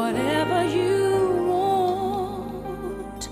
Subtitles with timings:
[0.00, 3.22] Whatever you want,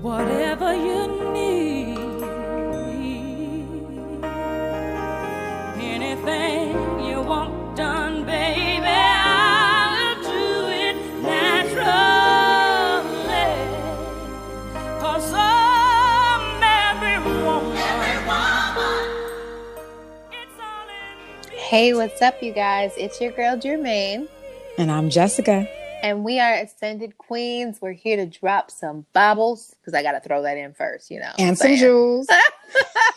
[0.00, 1.00] whatever you
[1.32, 1.98] need,
[5.82, 11.50] anything you want done, baby, I'll do it naturally.
[15.00, 17.76] Cause I'm every woman.
[20.30, 22.92] It's all in Hey, what's up, you guys?
[22.96, 24.28] It's your girl Jermaine,
[24.78, 25.68] And I'm Jessica.
[26.06, 27.80] And we are Ascended Queens.
[27.82, 31.18] We're here to drop some bobbles because I got to throw that in first, you
[31.18, 31.32] know.
[31.36, 32.28] And some jewels.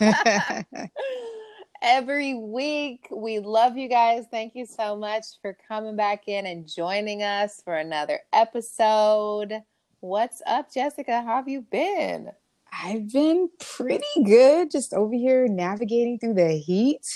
[1.82, 4.24] Every week, we love you guys.
[4.28, 9.62] Thank you so much for coming back in and joining us for another episode.
[10.00, 11.22] What's up, Jessica?
[11.22, 12.32] How have you been?
[12.72, 17.06] I've been pretty good just over here navigating through the heat.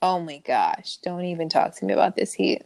[0.00, 2.62] Oh my gosh, don't even talk to me about this heat.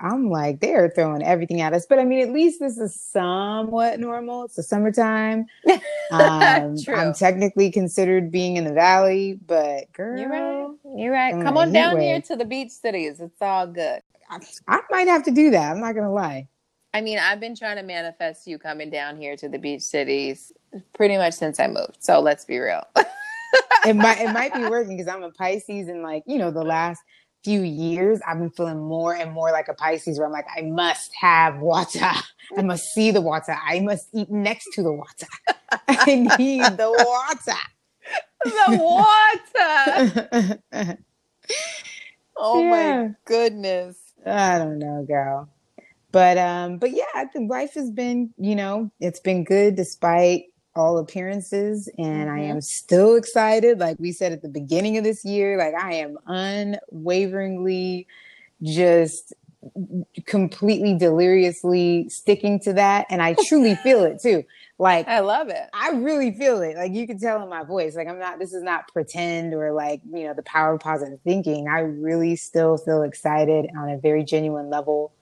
[0.00, 1.86] I'm like, they're throwing everything at us.
[1.86, 4.44] But I mean, at least this is somewhat normal.
[4.44, 5.46] It's the summertime.
[6.10, 6.94] Um, True.
[6.94, 10.68] I'm technically considered being in the valley, but girl, You're right.
[10.96, 11.34] You're right.
[11.44, 13.20] Come on down here to the beach cities.
[13.20, 14.00] It's all good.
[14.30, 15.70] I, I might have to do that.
[15.70, 16.48] I'm not going to lie.
[16.94, 20.50] I mean, I've been trying to manifest you coming down here to the beach cities
[20.94, 21.98] pretty much since I moved.
[21.98, 22.84] So let's be real.
[23.84, 26.64] it might it might be working because I'm a Pisces and like you know the
[26.64, 27.00] last
[27.44, 30.62] few years I've been feeling more and more like a Pisces where I'm like I
[30.62, 32.10] must have water
[32.56, 35.26] I must see the water I must eat next to the water
[35.88, 37.58] I need the water.
[38.44, 40.98] the water.
[42.40, 42.70] Oh Yeah.
[43.02, 43.96] my goodness.
[44.24, 45.48] I don't know girl
[46.12, 50.44] but um but yeah I think life has been you know it's been good despite
[50.76, 52.50] all appearances and I Mhm.
[52.50, 56.16] am still excited like we said at the beginning of this year like I am
[56.26, 58.06] unwaveringly
[58.62, 59.34] just
[60.26, 64.44] completely deliriously sticking to that and I truly feel it too
[64.78, 65.68] like I love it.
[65.72, 66.76] I really feel it.
[66.76, 67.96] Like you can tell in my voice.
[67.96, 68.38] Like I'm not.
[68.38, 71.66] This is not pretend or like you know the power of positive thinking.
[71.68, 75.12] I really still feel excited on a very genuine level,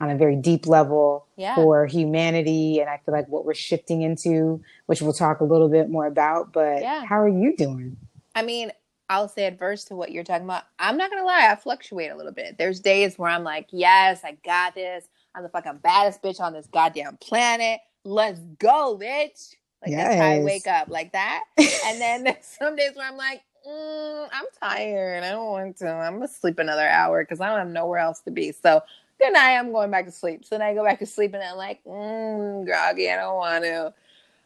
[0.00, 1.54] on a very deep level Yeah.
[1.54, 5.68] for humanity, and I feel like what we're shifting into, which we'll talk a little
[5.68, 6.52] bit more about.
[6.52, 7.04] But Yeah.
[7.04, 7.96] how are you doing?
[8.34, 8.72] I mean,
[9.10, 10.62] I'll say adverse to what you're talking about.
[10.78, 12.56] I'm not gonna lie, I fluctuate a little bit.
[12.58, 15.04] There's days where I'm like, yes, I got this.
[15.34, 17.80] I'm the fucking baddest bitch on this goddamn planet.
[18.04, 19.54] Let's go, bitch.
[19.82, 21.42] Like that's how I wake up, like that.
[21.86, 25.24] And then there's some days where I'm like, mm, I'm tired.
[25.24, 25.88] I don't want to.
[25.88, 28.52] I'm gonna sleep another hour because I don't have nowhere else to be.
[28.52, 28.80] So
[29.20, 29.56] good night.
[29.56, 30.44] I'm going back to sleep.
[30.44, 33.10] So then I go back to sleep and I'm like, mm, groggy.
[33.10, 33.94] I don't want to.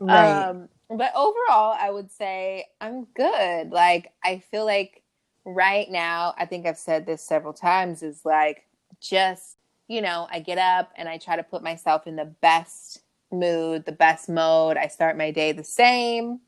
[0.00, 0.48] Right.
[0.48, 3.70] Um, but overall, I would say I'm good.
[3.70, 5.02] Like, I feel like
[5.44, 8.66] right now, I think I've said this several times, is like
[9.00, 9.56] just,
[9.88, 13.02] you know, I get up and I try to put myself in the best
[13.32, 14.76] mood, the best mode.
[14.76, 16.40] I start my day the same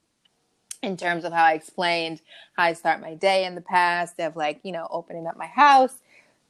[0.83, 2.21] in terms of how I explained
[2.57, 5.47] how I start my day in the past of like, you know, opening up my
[5.47, 5.99] house,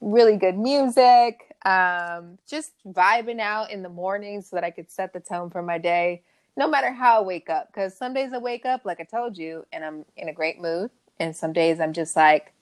[0.01, 5.13] really good music, um, just vibing out in the morning so that I could set
[5.13, 6.23] the tone for my day
[6.57, 7.69] no matter how I wake up.
[7.69, 10.61] Because some days I wake up, like I told you, and I'm in a great
[10.61, 10.91] mood.
[11.21, 12.53] And some days I'm just like,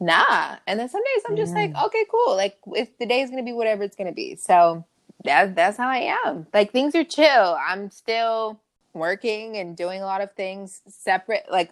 [0.00, 0.56] nah.
[0.66, 2.36] And then some days I'm just like, okay, cool.
[2.36, 4.36] Like if the day is gonna be whatever it's gonna be.
[4.36, 4.84] So
[5.24, 6.46] that that's how I am.
[6.52, 7.58] Like things are chill.
[7.60, 8.60] I'm still
[8.94, 11.46] working and doing a lot of things separate.
[11.50, 11.70] Like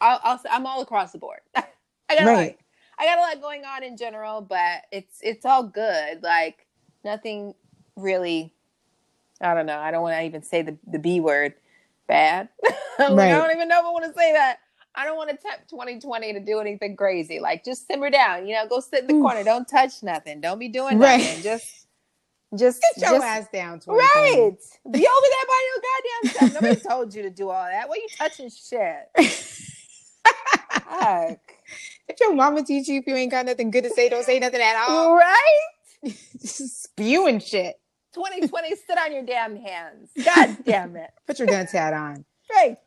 [0.00, 1.40] I'll, I'll I'm all across the board.
[1.56, 1.64] I
[2.10, 2.58] got right.
[2.98, 6.22] I got a lot going on in general, but it's it's all good.
[6.22, 6.66] Like
[7.04, 7.54] nothing
[7.96, 8.52] really.
[9.40, 9.78] I don't know.
[9.78, 11.54] I don't want to even say the the b word.
[12.08, 12.48] Bad.
[12.98, 13.32] like, Right.
[13.32, 14.58] I don't even know if I want to say that.
[14.94, 17.38] I don't want to tempt 2020 to do anything crazy.
[17.38, 18.48] Like just simmer down.
[18.48, 19.22] You know, go sit in the Oof.
[19.22, 19.44] corner.
[19.44, 20.40] Don't touch nothing.
[20.40, 21.20] Don't be doing Right.
[21.20, 21.42] nothing.
[21.42, 21.86] Just
[22.56, 23.78] just Get your just- ass down.
[23.78, 24.40] 2020.
[24.40, 24.58] Right.
[24.90, 26.54] Be over there by your goddamn self.
[26.62, 27.88] Nobody told you to do all that.
[27.90, 29.10] What you touching shit?
[32.08, 34.38] If your mama teach you if you ain't got nothing good to say, don't say
[34.38, 35.14] nothing at all.
[35.14, 35.68] Right?
[36.40, 37.78] Just spewing shit.
[38.14, 40.10] 2020, sit on your damn hands.
[40.24, 41.10] God damn it.
[41.26, 42.24] Put your dunce hat on.
[42.54, 42.78] Right.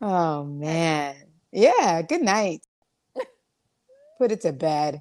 [0.00, 1.16] Oh man.
[1.52, 2.60] Yeah, good night.
[4.18, 5.00] Put it to bed.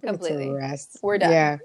[0.00, 0.46] Put it Completely.
[0.46, 0.98] to rest.
[1.02, 1.30] We're done.
[1.30, 1.58] Yeah.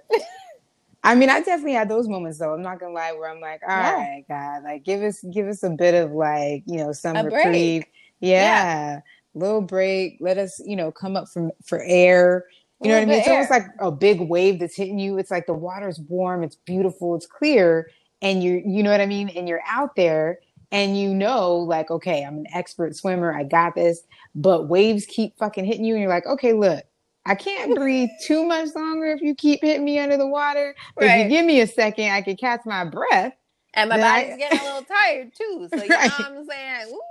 [1.04, 2.54] I mean, I definitely had those moments though.
[2.54, 3.96] I'm not gonna lie, where I'm like, all Yeah.
[3.96, 7.24] right, God, like give us give us a bit of like, you know, some A
[7.24, 7.86] reprieve.
[8.20, 9.02] Yeah.
[9.34, 10.18] Little break.
[10.20, 12.46] Let us, you know, come up from for air.
[12.84, 13.20] You know what I mean?
[13.20, 15.18] It's almost like a big wave that's hitting you.
[15.20, 17.88] It's like the water's warm, it's beautiful, it's clear,
[18.24, 19.30] and you're, you know what I mean?
[19.30, 20.40] And you're out there
[20.72, 24.02] and you know, like, okay, I'm an expert swimmer, I got this,
[24.34, 26.84] but waves keep fucking hitting you, and you're like, okay, look,
[27.28, 30.74] I can't breathe too much longer if you keep hitting me under the water.
[30.98, 33.34] If you give me a second, I can catch my breath.
[33.76, 35.68] And my Then I- body's getting a little tired too.
[35.72, 36.10] So you Right.
[36.10, 36.88] know what I'm saying?
[36.90, 37.04] Woo.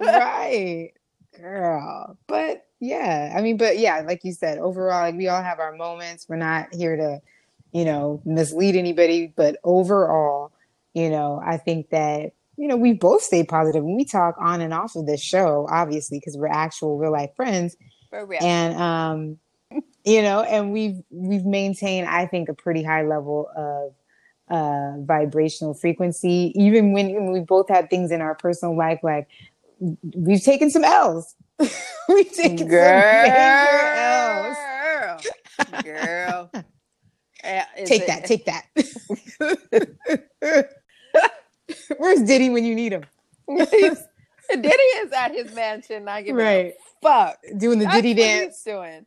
[0.08, 0.90] right
[1.40, 5.58] girl but yeah i mean but yeah like you said overall like we all have
[5.58, 7.20] our moments we're not here to
[7.72, 10.52] you know mislead anybody but overall
[10.94, 14.60] you know i think that you know we both stay positive when we talk on
[14.60, 17.76] and off of this show obviously because we're actual real life friends
[18.10, 18.42] For real.
[18.42, 19.38] and um
[20.04, 23.94] you know and we've we've maintained i think a pretty high level of
[24.50, 29.26] uh vibrational frequency even when, when we both had things in our personal life like
[29.80, 31.34] we've taken some l's
[32.08, 34.56] we've taken some major l's
[35.82, 35.82] Girl.
[35.82, 36.50] Girl.
[37.42, 38.64] Eh, take it- that take that
[41.98, 43.04] where's diddy when you need him
[44.50, 47.38] Diddy is at his mansion, not giving right a fuck.
[47.56, 49.06] doing the That's diddy dance he's doing.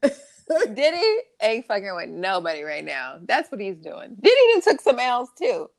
[0.74, 3.20] Diddy ain't fucking with nobody right now.
[3.22, 4.16] That's what he's doing.
[4.20, 5.70] Diddy done took some L's too.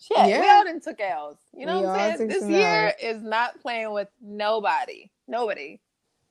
[0.00, 0.54] Shit, we Yeah.
[0.56, 1.36] all done took L's.
[1.52, 2.28] You know We what I'm saying?
[2.28, 5.10] This year is not playing with nobody.
[5.28, 5.78] Nobody.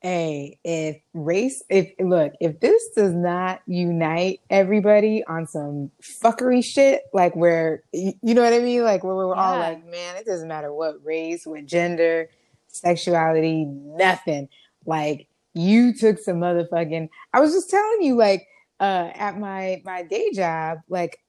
[0.02, 7.02] Hey, if race, if look, if this does not unite everybody on some fuckery shit,
[7.14, 10.26] like where you, you know what I mean, like where we're all like, man, it
[10.26, 12.30] doesn't matter what race, what gender,
[12.68, 14.48] sexuality, nothing.
[14.86, 17.10] Like you took some motherfucking.
[17.34, 18.48] I was just telling you, like
[18.80, 21.20] uh, at my my day job, like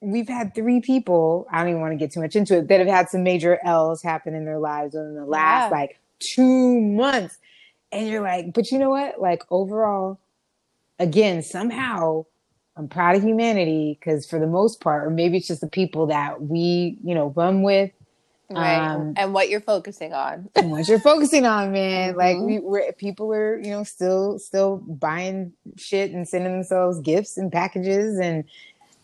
[0.00, 1.46] we've had three people.
[1.50, 3.58] I don't even want to get too much into it that have had some major
[3.64, 5.78] L's happen in their lives within the last Yeah.
[5.78, 7.38] like two months
[7.92, 9.20] and you're like, but you know what?
[9.20, 10.18] Like overall,
[10.98, 12.26] again, somehow
[12.76, 16.06] I'm proud of humanity because for the most part, or maybe it's just the people
[16.08, 17.90] that we, you know, run with.
[18.50, 18.78] Right.
[18.84, 20.48] Um, and what you're focusing on.
[20.56, 22.16] and what you're focusing on, man.
[22.16, 22.46] Like Mhm.
[22.46, 27.52] we we're people are, you know, still still buying shit and sending themselves gifts and
[27.52, 28.44] packages and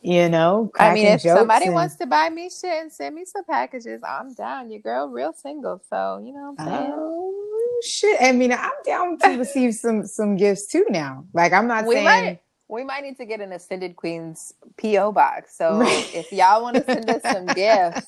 [0.07, 3.25] you know, I mean, if somebody and- wants to buy me shit and send me
[3.25, 4.71] some packages, I'm down.
[4.71, 5.83] Your girl real single.
[5.91, 6.93] So, you know what I'm saying?
[6.95, 8.17] Oh shit!
[8.23, 11.25] I mean, I'm down to receive some some gifts too now.
[11.33, 15.11] Like I'm not we saying might we might need to get an ascended queens PO
[15.13, 15.57] box.
[15.57, 16.15] So Right.
[16.15, 18.07] if y'all want to send us some gifts,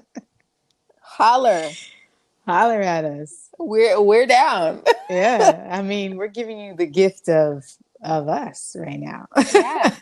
[1.00, 1.68] holler.
[2.46, 3.48] holler at us.
[3.58, 4.82] We're we're down.
[5.10, 7.64] Yeah, I mean, we're giving you the gift of
[8.04, 9.26] of us right now.
[9.52, 9.94] Yeah.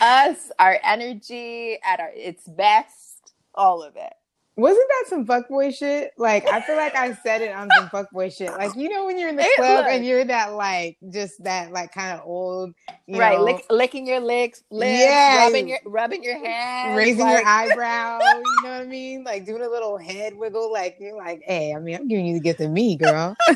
[0.00, 4.12] Us, our energy at our its best, all of it.
[4.54, 6.10] Wasn't that some fuckboy shit?
[6.18, 8.50] Like, I feel like I said it on some fuckboy shit.
[8.50, 9.94] Like, you know, when you're in the It club was.
[9.94, 12.74] and you're that like, just that like kind of old,
[13.06, 15.44] you right, know, lick, licking your lips, lips Yeah.
[15.46, 18.18] rubbing your rubbing your hands, raising like- your eyebrow.
[18.20, 19.24] You know what I mean?
[19.24, 20.70] Like doing a little head wiggle.
[20.70, 23.34] Like you're like, hey, I mean, I'm giving you the gift of me, girl.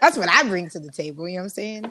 [0.00, 1.28] That's what I bring to the table.
[1.28, 1.84] You know what I'm saying?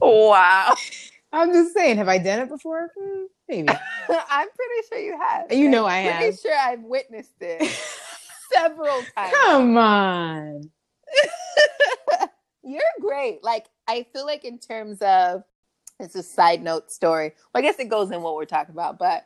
[0.00, 0.74] Wow.
[1.32, 1.98] I'm just saying.
[1.98, 2.90] Have I done it before?
[2.98, 3.68] Hmm, maybe.
[4.08, 5.52] I'm pretty sure you have.
[5.52, 7.70] You know I I'm pretty sure I've witnessed it
[8.52, 9.34] several times.
[9.44, 10.70] Come on.
[12.62, 13.42] You're great.
[13.42, 15.42] Like I feel like in terms of
[16.00, 17.32] it's a side note story.
[17.52, 19.24] Well, I guess it goes in what we're talking about, but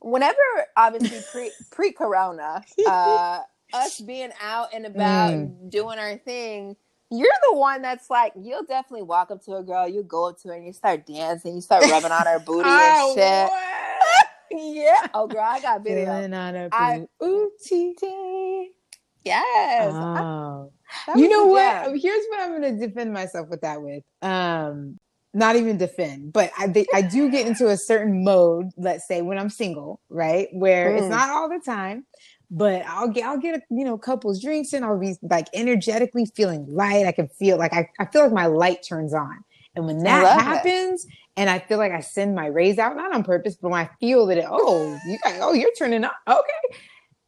[0.00, 0.38] whenever
[0.76, 3.40] obviously pre pre corona, uh
[3.72, 5.70] us being out and about Mm.
[5.70, 6.76] doing our thing,
[7.10, 10.40] you're the one that's like, you'll definitely walk up to a girl, you go up
[10.42, 13.50] to her and you start dancing, you start rubbing on her booty Oh, and shit.
[13.50, 13.62] what?
[14.58, 15.06] Yeah.
[15.12, 16.04] Oh girl, I got video.
[16.06, 18.70] Feeling on a I- booty.
[19.24, 19.92] Yes.
[19.92, 20.70] Oh.
[21.08, 21.60] that you know what?
[21.86, 21.98] jam.
[21.98, 24.04] Here's what I'm going to defend myself with that with.
[24.22, 24.98] Um,
[25.34, 28.66] not even defend, but I they, I do get into a certain mode.
[28.78, 31.10] Let's say when I'm single, right, where it's Mm.
[31.10, 32.06] not all the time,
[32.50, 36.26] but I'll get I'll get a you know couples drinks and I'll be like energetically
[36.26, 37.06] feeling light.
[37.06, 40.22] I can feel like I, I feel like my light turns on, and when that
[40.22, 40.42] love it.
[40.42, 43.80] happens, and I feel like I send my rays out, not on purpose, but when
[43.80, 46.78] I feel that it, oh you guys, oh you're turning on, okay.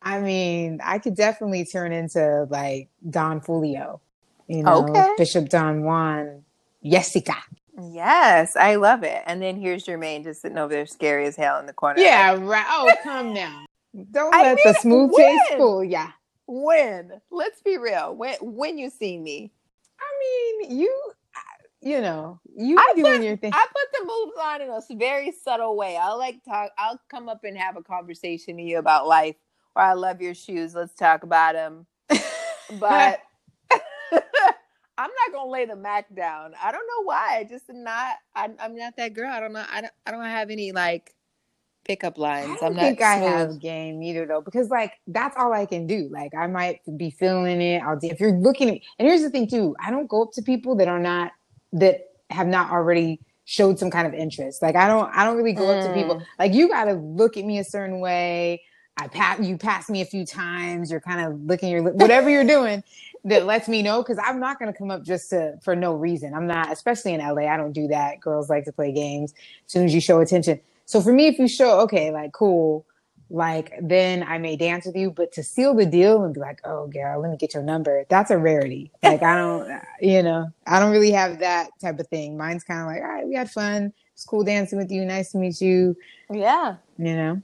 [0.01, 4.01] I mean, I could definitely turn into like Don Julio,
[4.47, 5.15] you know, Okay.
[5.19, 6.45] Bishop Don Juan,
[6.85, 7.35] Jessica.
[7.81, 9.23] Yes, I love it.
[9.27, 12.01] And then here's Jermaine just sitting over there, scary as hell in the corner.
[12.01, 12.67] Yeah, right.
[12.69, 13.67] Oh, come now.
[14.11, 16.09] Don't I let the mean, smooth taste fool ya.
[16.47, 17.21] When?
[17.31, 18.15] Let's be real.
[18.15, 19.53] When when you see me,
[20.01, 21.13] I mean, you,
[21.81, 23.53] you know, you I doing your thing.
[23.55, 25.97] I put the moves on in a very subtle way.
[25.97, 26.71] I'll like talk.
[26.79, 29.37] I'll come up and have a conversation to you about life.
[29.75, 30.75] Or I love your shoes.
[30.75, 31.87] Let's talk about them.
[32.79, 33.21] But
[34.99, 36.55] I'm not gonna lay the Mac down.
[36.63, 37.39] I don't know why.
[37.39, 38.17] I just am not.
[38.35, 39.31] I'm, I'm not that girl.
[39.31, 39.65] I don't know.
[39.71, 39.93] I don't.
[40.07, 41.15] I don't have any like
[41.89, 42.61] pickup I lines.
[42.61, 43.31] don't I'm not think I smooth.
[43.33, 46.09] have game either though, because like that's all I can do.
[46.13, 47.83] Like I might be feeling it.
[47.83, 48.83] I'll if you're looking at me.
[48.99, 51.33] and here's the thing too, I don't go up to people that are not
[51.73, 54.63] that have not already showed some kind of interest.
[54.63, 56.25] Like I don't I don't really go up to people Mm.
[56.39, 58.63] like you gotta look at me a certain way.
[59.01, 62.45] I pat you pass me a few times, you're kind of looking your whatever you're
[62.45, 62.83] doing
[63.25, 66.35] that lets me know because I'm not gonna come up just to for no reason.
[66.35, 68.21] I'm not, especially in LA, I don't do that.
[68.21, 69.33] Girls like to play games
[69.67, 70.61] as soon as you show attention.
[70.89, 72.87] So for me, if you show, okay, like cool,
[73.29, 76.61] like then I may dance with you, but to seal the deal and be like,
[76.65, 78.91] oh girl, let me get your number, that's a rarity.
[79.03, 82.39] Like I don't, you know, I don't really have that type of thing.
[82.39, 83.93] Mine's kind of like, all right, we had fun.
[84.15, 85.05] It's cool dancing with you.
[85.05, 85.95] Nice to meet you.
[86.33, 87.43] Yeah, You know,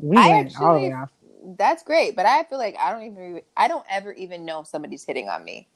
[0.00, 1.10] we I went all the actually- way off.
[1.58, 2.16] that's great.
[2.16, 5.28] But I feel like I don't even I don't ever even know if somebody's hitting
[5.28, 5.68] on me.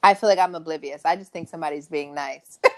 [0.00, 1.02] I feel like I'm oblivious.
[1.04, 2.60] I just think somebody's being nice.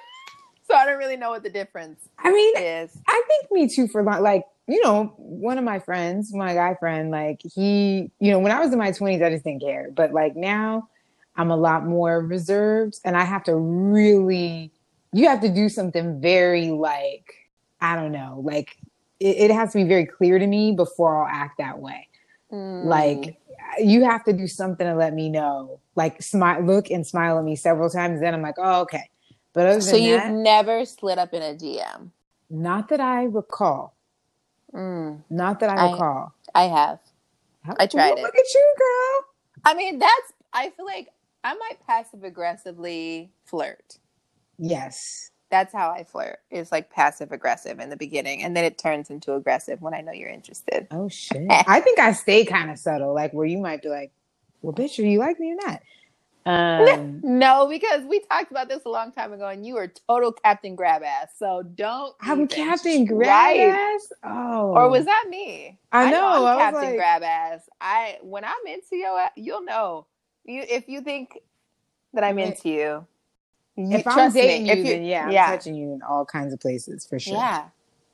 [0.75, 2.99] so I don't really know what the difference I mean, is.
[3.07, 6.75] I think me too for long, like, you know, one of my friends, my guy
[6.75, 9.90] friend, like he, you know, when I was in my 20s, I just didn't care.
[9.95, 10.88] But like now
[11.37, 14.73] I'm a lot more reserved and I have to really,
[15.12, 17.33] you have to do something very like,
[17.81, 18.76] I don't know, like
[19.21, 22.09] it, it has to be very clear to me before I'll act that way.
[22.50, 22.87] Mm.
[22.87, 23.38] Like
[23.78, 27.45] you have to do something to let me know, like smile, look and smile at
[27.45, 28.21] me several times.
[28.21, 29.09] Then I'm like, oh, okay.
[29.54, 32.11] But other so you've that, never slid up in a DM.
[32.50, 33.94] not that I recall.
[34.75, 36.32] Mm, Not that I I- recall.
[36.54, 36.99] I have.
[37.78, 38.23] I tried Well, it.
[38.23, 39.25] Look at you, girl.
[39.64, 40.32] I mean, that's.
[40.52, 41.08] I feel like
[41.44, 43.99] I might passive aggressively flirt.
[44.58, 45.30] Yes.
[45.50, 46.38] That's how I flirt.
[46.50, 50.00] It's like passive aggressive in the beginning, and then it turns into aggressive when I
[50.00, 50.88] know you're interested.
[50.90, 51.46] Oh shit.
[51.50, 54.11] I think I stay kind of subtle, like where you might be like,
[54.62, 55.82] "Well, bitch, are you like me or not?"
[56.47, 60.33] Um, No, because we talked about this a long time ago, and you are total
[60.33, 61.29] Captain Grab Ass.
[61.39, 62.15] So don't.
[62.21, 63.05] I'm Captain.
[63.07, 64.13] Grab Ass.
[64.23, 65.79] Oh, Or was that me?
[65.91, 67.61] I know, I'm I Captain like- Grab Ass.
[67.81, 70.07] I when I'm into you, you'll know.
[70.45, 71.39] You if you think
[72.13, 73.07] that I'm into you.
[73.77, 76.25] you if I'm trust me, dating you, then yeah, I'm yeah, touching you in all
[76.27, 77.35] kinds of places for sure.
[77.37, 77.65] yeah,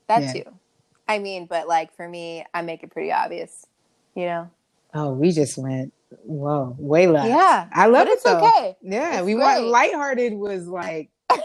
[0.07, 0.33] that Yeah.
[0.43, 0.43] too.
[1.09, 3.65] I mean, but like for me, I make it pretty obvious.
[4.15, 4.49] You know.
[4.93, 7.29] Oh, we just went whoa, way left.
[7.29, 8.37] Yeah, I love but it it's though.
[8.45, 8.77] okay.
[8.81, 9.69] Yeah, It's we went great.
[9.71, 11.09] lighthearted was like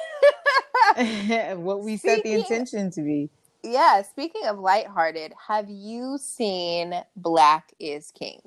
[1.56, 3.30] what we set the intention to be.
[3.62, 8.40] Yeah, speaking of lighthearted, have you seen Black is King?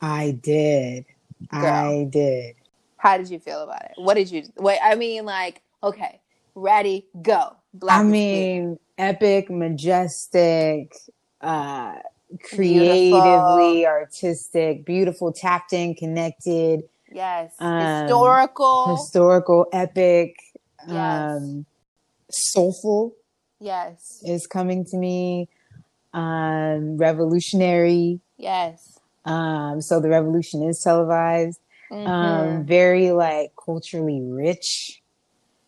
[0.00, 1.04] I did.
[1.50, 2.54] I did.
[2.96, 3.92] How did you feel about it?
[3.96, 4.78] What did you wait?
[4.82, 6.20] I mean, like, okay,
[6.54, 7.56] ready, go.
[7.74, 8.12] Black I is King.
[8.12, 10.94] mean, epic, majestic,
[11.40, 11.96] uh,
[12.42, 18.96] creatively artistic, beautiful, tapped in, connected, yes, um, historical.
[18.96, 20.36] historical, epic,
[20.86, 21.42] Yes.
[21.42, 21.66] um,
[22.30, 23.14] soulful
[23.60, 25.48] yes, is coming to me,
[26.12, 28.20] um, revolutionary.
[28.36, 28.98] yes.
[29.24, 31.58] Um, so the revolution is televised.
[31.90, 32.06] Mhm.
[32.08, 35.02] Um, very like culturally rich.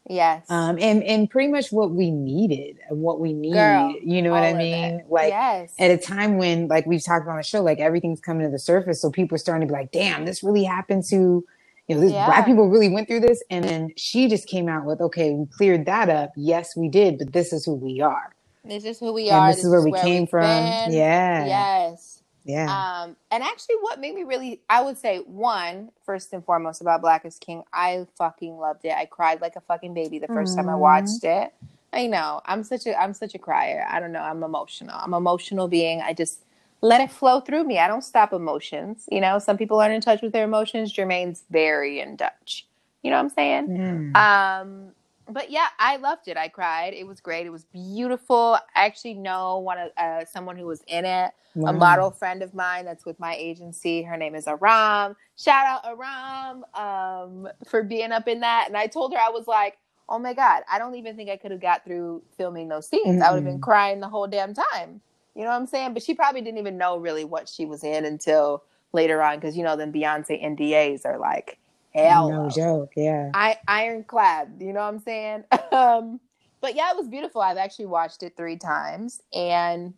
[0.09, 0.45] Yes.
[0.51, 3.53] Um, and, and pretty much what we needed, what we need.
[3.55, 5.05] Girl, you know what I mean?
[5.09, 5.75] Like yes.
[5.79, 8.51] at a time when like we've talked about on the show, like everything's coming to
[8.51, 9.01] the surface.
[9.03, 11.45] So people are starting to be like, damn, this really happened to,
[11.89, 12.27] you know, this Yeah.
[12.27, 13.43] black people really went through this.
[13.51, 16.33] And then she just came out with, okay, we cleared that up.
[16.37, 18.35] Yes, we did, but this is who we are.
[18.65, 19.53] this is who we and are.
[19.53, 20.43] this, is where we came from.
[20.43, 20.93] been.
[20.93, 21.47] Yeah.
[21.47, 22.18] Yes.
[22.45, 23.03] Yeah.
[23.03, 27.01] Um, and actually, what made me really, I would say, one, first and foremost about
[27.01, 28.95] Black is King, I fucking loved it.
[28.97, 31.53] I cried like a fucking baby the 1st time I watched it.
[31.93, 33.87] I know I'm such a I'm such a crier.
[33.89, 34.21] I don't know.
[34.21, 34.95] I'm emotional.
[34.95, 36.03] I'm an emotional being.
[36.03, 36.45] I just
[36.81, 37.79] let it flow through me.
[37.79, 39.09] I don't stop emotions.
[39.11, 40.93] You know, some people aren't in touch with their emotions.
[40.93, 42.67] Jermaine's very in touch.
[43.03, 43.69] You know what I'm saying?
[43.69, 44.17] Mm.
[44.17, 44.93] Um,
[45.31, 46.37] but yeah, I loved it.
[46.37, 46.95] I cried.
[46.95, 47.47] It was great.
[47.47, 48.59] It was beautiful.
[48.75, 51.33] I actually know one of uh, someone who was in it
[51.67, 54.03] a model friend of mine that's with my agency.
[54.03, 55.17] Her name is Aram.
[55.37, 58.67] Shout out Aram um, for being up in that.
[58.69, 61.37] And I told her I was like, oh my god, I don't even think I
[61.37, 63.21] could have got through filming those scenes.
[63.23, 65.01] I would have been crying the whole damn time.
[65.35, 65.95] You know what I'm saying?
[65.95, 69.57] But she probably didn't even know really what she was in until later on, because
[69.57, 71.59] you know, then Beyonce NDAs are like
[71.99, 72.31] hell.
[72.31, 72.93] No joke.
[72.97, 73.31] Yeah.
[73.35, 74.55] I ironclad.
[74.61, 75.45] You know what I'm saying?
[75.73, 76.21] um,
[76.61, 77.41] but yeah, it was beautiful.
[77.41, 79.95] I've actually watched it three times, and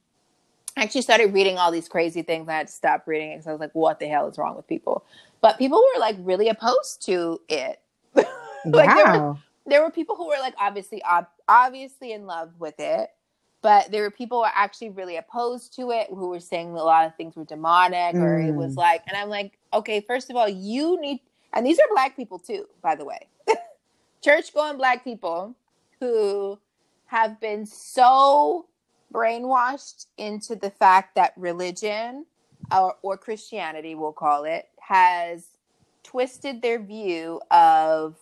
[0.76, 2.48] I actually started reading all these crazy things.
[2.48, 4.56] I had to stop reading it because I was like, "What the hell is wrong
[4.56, 5.04] with people?"
[5.40, 7.80] But people were like really opposed to it.
[8.14, 8.26] like
[8.64, 9.38] there were, wow.
[9.66, 13.08] there were people who were like obviously ob- obviously in love with it,
[13.62, 16.74] but there were people who were actually really opposed to it who were saying a
[16.82, 18.78] lot of things were demonic or it was Mm.
[18.78, 21.20] like, and I'm like, okay, first of all, you need,
[21.52, 23.28] and these are black people too, by the way,
[24.24, 25.54] church going black people
[26.00, 26.58] who
[27.06, 28.66] have been so
[29.12, 32.24] brainwashed into the fact that religion
[32.72, 35.48] or, or Christianity, we'll call it, has
[36.04, 38.16] twisted their view of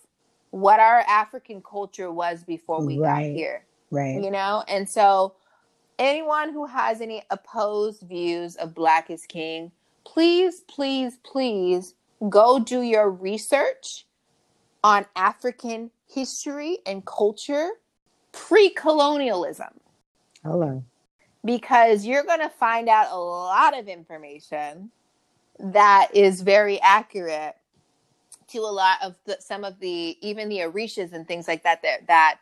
[0.50, 3.24] what our African culture was before we Right.
[3.30, 3.64] got here.
[3.90, 4.22] Right.
[4.22, 4.64] You know?
[4.68, 5.34] And so
[5.98, 9.70] anyone who has any opposed views of black is king,
[10.04, 11.94] please, please, please
[12.28, 14.06] go do your research
[14.82, 17.70] on African history and culture
[18.32, 19.80] pre-colonialism
[20.42, 20.82] Hello.
[21.44, 24.90] because you're going to find out a lot of information
[25.58, 27.56] that is very accurate
[28.48, 31.82] to a lot of the, some of the even the Orishas and things like that
[31.82, 32.38] that that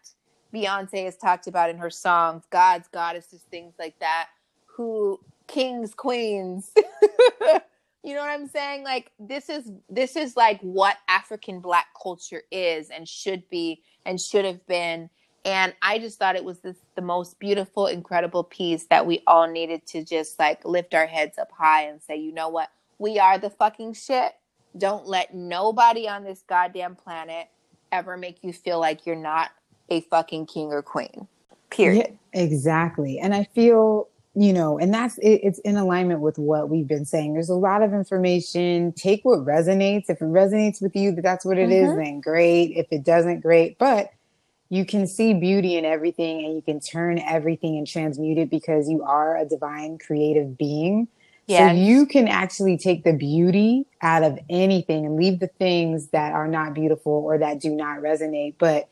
[0.55, 4.29] Beyonce has talked about in her songs, gods, goddesses, things like that,
[4.67, 6.73] who kings, queens.
[8.07, 8.85] you know what I'm saying?
[8.85, 14.21] Like this is this is like what African black culture is and should be and
[14.21, 15.11] should have been.
[15.45, 19.49] And I just thought it was this the most beautiful, incredible piece that we all
[19.49, 22.71] needed to just like lift our heads up high and say, you know what?
[22.99, 24.35] We are the fucking shit.
[24.79, 27.49] Don't let nobody on this goddamn planet
[27.91, 29.51] ever make you feel like you're not
[29.89, 31.27] a fucking king or queen.
[31.71, 32.19] Period.
[32.33, 33.19] Yeah, exactly.
[33.19, 34.09] And I feel,
[34.39, 37.33] you know, and that's it, it's in alignment with what we've been saying.
[37.33, 38.93] There's a lot of information.
[38.93, 40.11] Take what resonates.
[40.11, 42.05] If it resonates with you, that that's what it is, Mhm.
[42.05, 42.77] then great.
[42.77, 43.79] If it doesn't, great.
[43.79, 44.11] But
[44.69, 48.91] you can see beauty in everything and you can turn everything and transmute it because
[48.91, 51.09] you are a divine creative being.
[51.47, 51.71] Yes.
[51.71, 56.33] So you can actually take the beauty out of anything and leave the things that
[56.33, 58.57] are not beautiful or that do not resonate.
[58.59, 58.89] But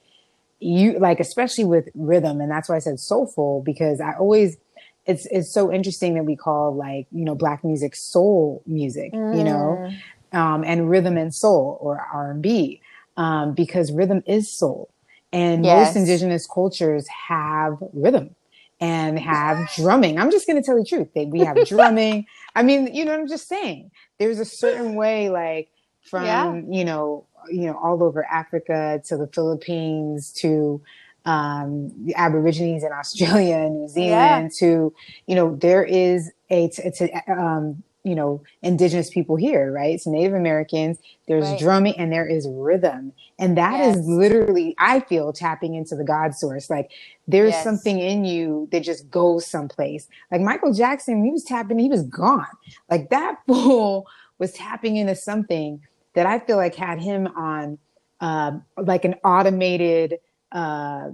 [0.58, 4.56] you like, especially with rhythm, and that's why I said soulful because I always
[5.06, 9.44] it's it's so interesting that we call like you know black music soul music, you
[9.44, 10.02] know, Mm.
[10.32, 12.80] um, and rhythm and soul or R and B
[13.16, 14.90] um, because rhythm is soul,
[15.32, 15.70] and Yes.
[15.70, 18.34] most indigenous cultures have rhythm
[18.80, 20.18] and have drumming.
[20.18, 21.08] I'm just going to tell the truth.
[21.14, 22.26] They, we have drumming.
[22.56, 23.90] I mean, you know, what I'm just saying.
[24.18, 25.70] There's a certain way, like
[26.02, 26.72] from Yeah.
[26.72, 30.82] you know, you know, all over Africa to the Philippines to
[31.24, 34.58] um, the Aborigines in Australia and New Zealand yeah.
[34.60, 34.94] to
[35.26, 39.94] you know, there is a t- it's a, um, you know indigenous people here, right?
[39.94, 40.98] It's Native Americans.
[41.26, 41.58] There's Right.
[41.58, 44.06] drumming and there is rhythm, and that is Yes.
[44.06, 46.68] literally, I feel, tapping into the God source.
[46.68, 46.90] Like
[47.26, 47.64] there's Yes.
[47.64, 50.06] something in you that just goes someplace.
[50.30, 52.44] Like Michael Jackson, he was tapping, he was gone.
[52.90, 54.06] Like that fool
[54.38, 55.80] was tapping into something
[56.12, 57.78] that I feel like had him on
[58.20, 60.18] um, like an automated.
[60.54, 61.10] Uh,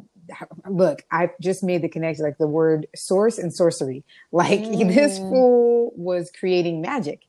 [0.69, 4.05] look, I just made the connection, like the word source and sorcery.
[4.33, 5.31] Like this Mm.
[5.31, 7.21] fool was creating magic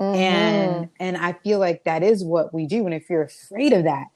[0.00, 0.14] Mhm.
[0.14, 3.84] and and i feel like that is what we do and if you're afraid of
[3.84, 4.06] that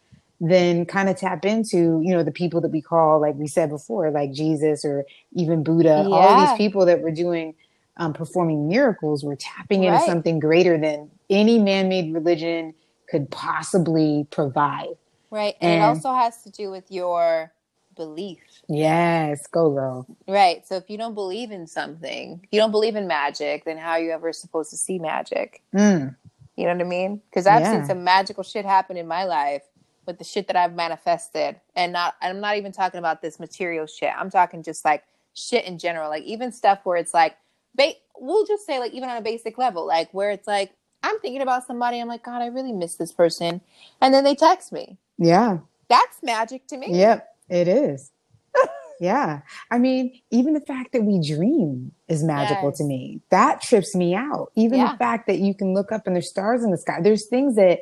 [0.40, 3.68] then kind of tap into you know the people that we call like we said
[3.70, 7.54] before like jesus or even buddha all these people that were doing
[7.98, 12.74] um, performing miracles were tapping into something greater than any man-made religion
[13.08, 14.96] could possibly provide
[15.32, 15.56] right.
[15.60, 17.52] And, and- it also has to do with your
[17.96, 18.38] belief.
[18.68, 20.66] yes go girl Right.
[20.66, 24.00] So if you don't believe in something, you don't believe in magic, then how are
[24.00, 25.62] you ever supposed to see magic?
[25.74, 26.16] Mm,
[26.56, 27.20] You know what I mean?
[27.28, 27.72] Because I've Yeah.
[27.80, 29.62] seen some magical shit happen in my life
[30.06, 32.14] with the shit that I've manifested, and not.
[32.22, 34.10] I'm not even talking about this material shit.
[34.16, 37.36] I'm talking just like shit in general, like even stuff where it's like,
[37.74, 40.72] ba- we'll just say like even on a basic level, like where it's like
[41.04, 43.60] I'm thinking about somebody, I'm like, God, I really miss this person,
[44.00, 44.96] and then they text me.
[45.24, 45.58] Yeah
[45.88, 46.87] That's magic to me.
[46.98, 48.11] Yep, it is.
[49.00, 49.40] yeah.
[49.70, 53.20] I mean, even the fact that we dream is magical to me.
[53.30, 54.52] That trips me out.
[54.54, 54.92] Even Yeah.
[54.92, 57.00] the fact that you can look up and there's stars in the sky.
[57.02, 57.80] There's things that,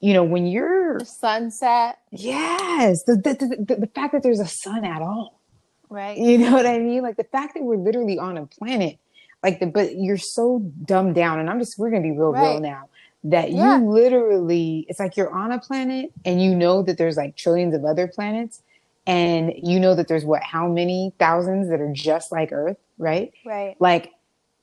[0.00, 4.40] you know, when you're, The sunset, yes, the, the, the, the, the fact that there's
[4.40, 5.40] a sun at all.
[5.88, 6.16] right?
[6.18, 7.02] You know what I mean?
[7.02, 8.98] Like the fact that we're literally on a planet,
[9.42, 11.38] like the, but you're so dumbed down.
[11.40, 12.88] And I'm just, we're going to be real, real now
[13.24, 13.78] that Yeah.
[13.78, 17.74] you literally, it's like you're on a planet and you know that there's like trillions
[17.74, 18.62] of other planets.
[19.06, 23.32] And you know that there's what, how many thousands that are just like Earth, right?
[23.44, 23.74] Right.
[23.80, 24.12] Like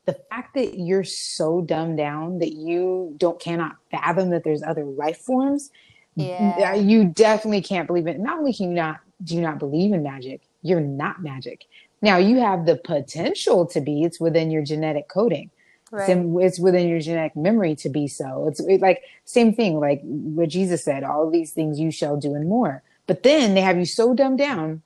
[0.05, 4.85] the fact that you're so dumbed down that you don't cannot fathom that there's other
[4.85, 5.69] life forms.
[6.15, 6.73] Yeah.
[6.75, 8.19] You definitely can't believe it.
[8.19, 11.65] Not only can you not do you not believe in magic, you're not magic.
[12.01, 14.03] Now you have the potential to be.
[14.03, 15.49] It's within your genetic coding.
[15.95, 16.09] It's, Right.
[16.09, 18.47] in- it's within your genetic memory to be so.
[18.47, 21.03] It's it, like same thing, like what Jesus said.
[21.03, 22.83] All these things you shall do and more.
[23.07, 24.83] But then they have you so dumbed down,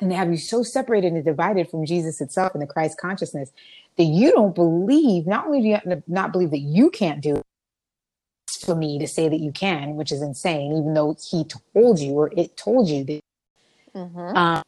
[0.00, 3.50] and they have you so separated and divided from Jesus itself and the Christ consciousness
[3.96, 5.26] that you don't believe.
[5.26, 7.42] Not only do you not believe that you can't do it,
[8.64, 12.12] for me to say that you can, which is insane, even though he told you
[12.12, 13.20] or it told you that
[13.94, 14.36] Mhm.
[14.36, 14.62] um,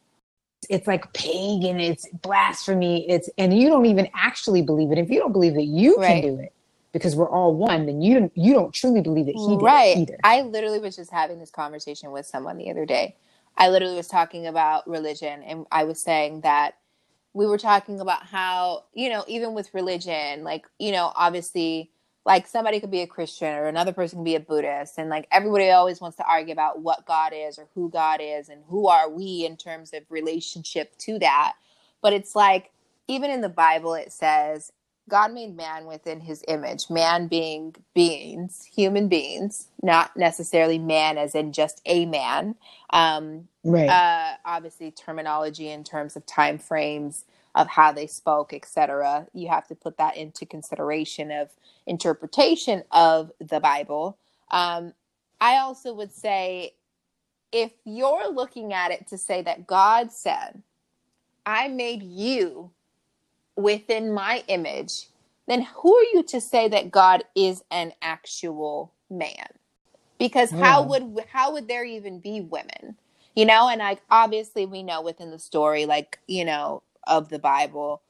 [0.71, 4.99] it's like pagan, it's blasphemy, it's and you don't even actually believe it.
[4.99, 6.05] If you don't believe that you Right.
[6.05, 6.53] can do it
[6.93, 9.93] because we're all one, then you don't you don't truly believe that he did right.
[9.95, 10.19] it either.
[10.25, 13.17] I literally was just having this conversation with someone the other day.
[13.57, 16.75] I literally was talking about religion and I was saying that
[17.35, 21.91] we were talking about how, you know, even with religion, like, you know, obviously
[22.27, 25.29] like somebody could be a Christian or another person can be a Buddhist and like
[25.33, 28.89] everybody always wants to argue about what God is or who God is and who
[28.89, 31.55] are we in terms of relationship to that.
[32.03, 32.73] But it's like
[33.09, 34.73] even in the Bible it says
[35.09, 41.37] God made man within his image, man being beings, human beings, not necessarily man as
[41.37, 42.57] in just a man.
[42.91, 43.89] Um, right.
[43.89, 47.25] uh, obviously, terminology in terms of time frames
[47.57, 49.27] of how they spoke, etc.
[49.33, 51.51] You have to put that into consideration of
[51.87, 54.19] interpretation of the Bible.
[54.51, 54.93] Um,
[55.41, 56.75] I also would say
[57.51, 60.63] if you're looking at it to say that God said,
[61.47, 62.71] I made you
[63.57, 65.09] within my image,
[65.49, 69.47] then who are you to say that God is an actual man?
[70.19, 72.97] Because how would how would there even be women?
[73.35, 77.39] You know, and like obviously we know within the story, like, you know, of the
[77.39, 78.03] Bible,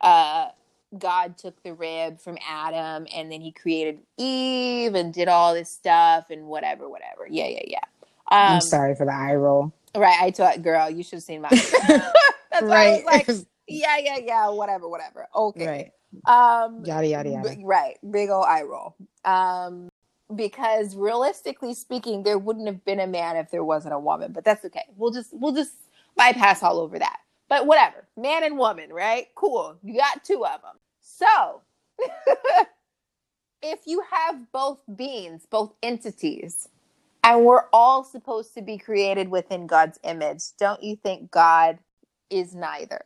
[0.00, 0.48] uh
[0.96, 5.70] God took the rib from Adam and then he created Eve and did all this
[5.70, 7.26] stuff and whatever, whatever.
[7.28, 7.78] Yeah, yeah, yeah.
[8.30, 9.72] Um, I'm sorry for the eye roll.
[9.94, 10.18] Right.
[10.20, 11.48] I thought, girl, you should have seen my.
[11.50, 13.28] That's why I was like,
[13.68, 15.28] yeah, yeah, yeah, whatever, whatever.
[15.34, 15.66] Okay.
[15.66, 15.92] right.
[16.26, 17.56] Um, Yada yada yada.
[17.56, 17.96] b- right.
[18.10, 18.96] Big old eye roll.
[19.24, 19.88] Um,
[20.34, 24.44] because realistically speaking, there wouldn't have been a man if there wasn't a woman, but
[24.44, 24.84] that's okay.
[24.96, 25.72] We'll just, we'll just
[26.16, 27.18] bypass all over that.
[27.48, 29.28] But whatever, man and woman, right?
[29.34, 29.78] Cool.
[29.82, 30.76] You got two of them.
[31.00, 31.62] So,
[33.62, 36.68] if you have both beings, both entities,
[37.24, 41.78] and we're all supposed to be created within God's image, don't you think God
[42.30, 43.02] is neither?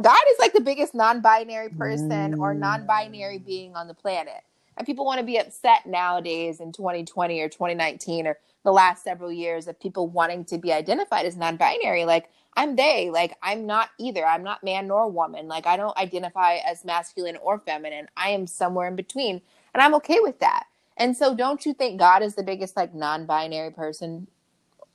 [0.00, 2.58] God is like the biggest non binary person or Mm.
[2.58, 4.42] non binary being on the planet.
[4.76, 9.32] And people want to be upset nowadays in 2020 or 2019 or the last several
[9.32, 12.04] years of people wanting to be identified as non binary.
[12.04, 13.10] Like, I'm they.
[13.10, 14.24] Like, I'm not either.
[14.26, 15.48] I'm not man nor woman.
[15.48, 18.08] Like, I don't identify as masculine or feminine.
[18.16, 19.42] I am somewhere in between.
[19.74, 20.64] And I'm okay with that.
[20.96, 24.28] And so, don't you think God is the biggest, like, non binary person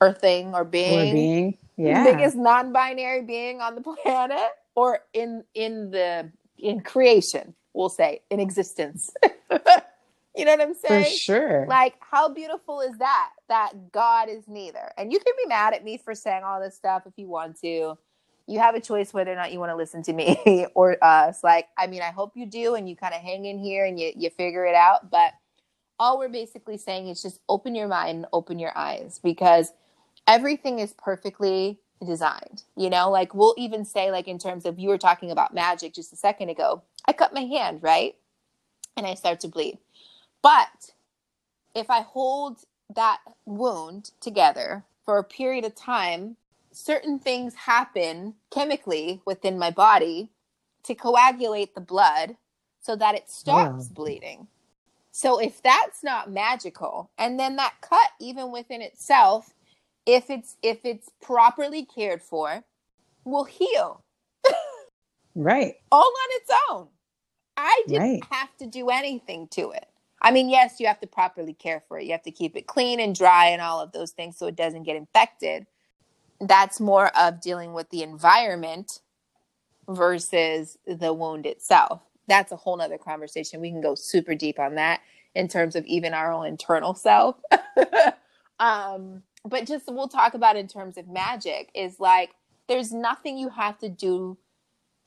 [0.01, 1.13] or thing or Or being?
[1.13, 1.57] being.
[1.77, 2.03] Yeah.
[2.03, 8.39] biggest non-binary being on the planet or in in the in creation we'll say in
[8.39, 9.11] existence
[10.35, 11.03] you know what i'm saying?
[11.05, 11.65] for sure.
[11.67, 14.91] like how beautiful is that that god is neither?
[14.97, 17.59] And you can be mad at me for saying all this stuff if you want
[17.61, 17.97] to.
[18.49, 21.43] You have a choice whether or not you want to listen to me or us.
[21.43, 23.99] Like i mean i hope you do and you kind of hang in here and
[23.99, 25.09] you, you figure it out.
[25.09, 25.33] But
[25.99, 29.73] all we're basically saying is just open your mind and open your eyes because
[30.27, 33.09] everything is perfectly designed you know?
[33.09, 36.15] Like we'll even say like in terms of you were talking about magic just a
[36.15, 36.83] second ago.
[37.05, 38.15] I cut my hand right
[38.97, 39.79] and i start to bleed
[40.43, 40.93] but
[41.75, 42.59] if i hold
[42.95, 46.37] that wound together for a period of time
[46.71, 50.31] certain things happen chemically within my body
[50.83, 52.37] to coagulate the blood
[52.81, 53.95] so that it stops Wow.
[53.95, 54.47] bleeding
[55.11, 59.51] so if that's not magical, and then that cut, even within itself,
[60.05, 62.63] if it's if it's properly cared for,
[63.25, 64.03] will heal
[65.35, 65.75] right.
[65.91, 66.87] all on its own.
[67.57, 68.23] I didn't Right.
[68.31, 69.87] have to do anything to it.
[70.21, 72.05] I mean, yes, you have to properly care for it.
[72.05, 74.55] You have to keep it clean and dry and all of those things so it
[74.55, 75.67] doesn't get infected.
[76.41, 79.01] That's more of dealing with the environment
[79.89, 82.01] versus the wound itself.
[82.27, 83.61] That's a whole nother conversation.
[83.61, 85.01] We can go super deep on that
[85.35, 87.37] in terms of even our own internal self.
[88.59, 92.31] um, but just we'll talk about in terms of magic is like
[92.67, 94.37] there's nothing you have to do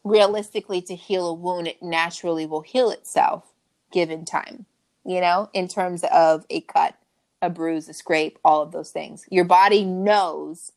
[0.05, 1.69] realistically to heal a wound.
[1.69, 3.53] It naturally will heal itself
[3.93, 4.67] given time,
[5.05, 6.97] you know, in terms of a cut,
[7.43, 9.27] a bruise, a scrape, all of those things.
[9.31, 10.73] Your body knows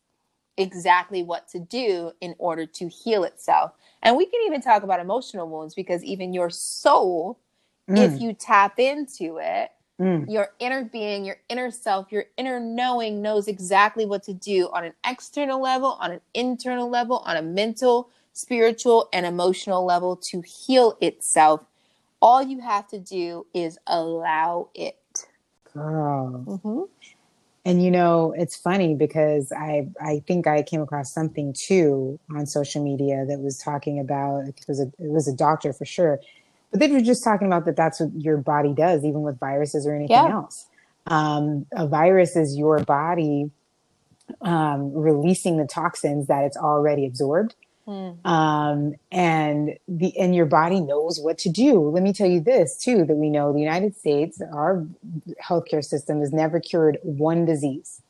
[0.57, 3.73] exactly what to do in order to heal itself.
[4.01, 7.39] And we can even talk about emotional wounds because even your soul,
[7.95, 10.29] if Mm, you tap into it, mm.
[10.31, 14.85] your inner being, your inner self, your inner knowing knows exactly what to do on
[14.85, 20.41] an external level, on an internal level, on a mental, spiritual, and emotional level to
[20.41, 21.65] heal itself.
[22.21, 25.27] All you have to do is allow it.
[25.73, 26.43] Girl.
[26.47, 26.81] Mm-hmm.
[27.65, 32.45] And you know, it's funny because I I think I came across something too on
[32.45, 36.19] social media that was talking about it was a it was a doctor for sure,
[36.71, 39.87] but they were just talking about that that's what your body does, even with viruses
[39.87, 40.33] or anything Yeah.
[40.33, 40.67] else.
[41.07, 43.51] Um, a virus is your body
[44.41, 47.55] um, releasing the toxins that it's already absorbed.
[47.87, 48.25] Mm.
[48.25, 51.81] Um, and the and your body knows what to do.
[51.89, 54.85] Let me tell you this too: that we know the United States, our
[55.43, 58.01] healthcare system has never cured one disease,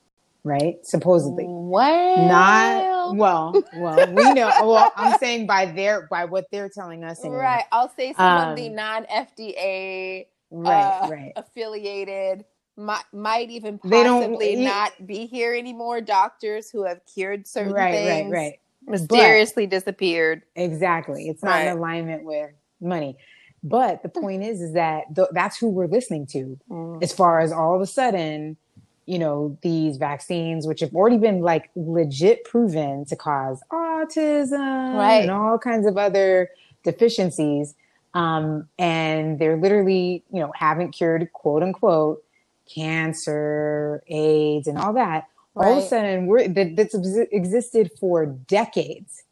[0.43, 0.77] right?
[0.85, 2.27] Supposedly, Wow.
[2.27, 3.63] not well.
[3.75, 4.51] Well, we know.
[4.63, 7.37] Well, I'm saying by their by what they're telling us, anyway.
[7.39, 7.63] right.
[7.71, 11.33] I'll say some of the Um, non FDA right, uh, right.
[11.35, 16.01] affiliated might, might even They don't- possibly not be here anymore.
[16.01, 18.59] Doctors who have cured certain right, things right, right.
[18.87, 20.43] Mysteriously disappeared.
[20.55, 21.27] Exactly.
[21.27, 23.17] It's not in alignment with money.
[23.63, 26.59] But the point is, is that th- that's who we're listening to.
[26.69, 27.01] Mm.
[27.01, 28.57] As far as all of a sudden,
[29.05, 35.21] you know, these vaccines, which have already been like legit proven to cause autism Right.
[35.21, 36.49] and all kinds of other
[36.83, 37.75] deficiencies,
[38.13, 42.23] um, and they're literally, you know, haven't cured quote unquote
[42.73, 45.27] cancer, AIDS, and all that.
[45.55, 49.23] All of a sudden, we're that, that's existed for decades.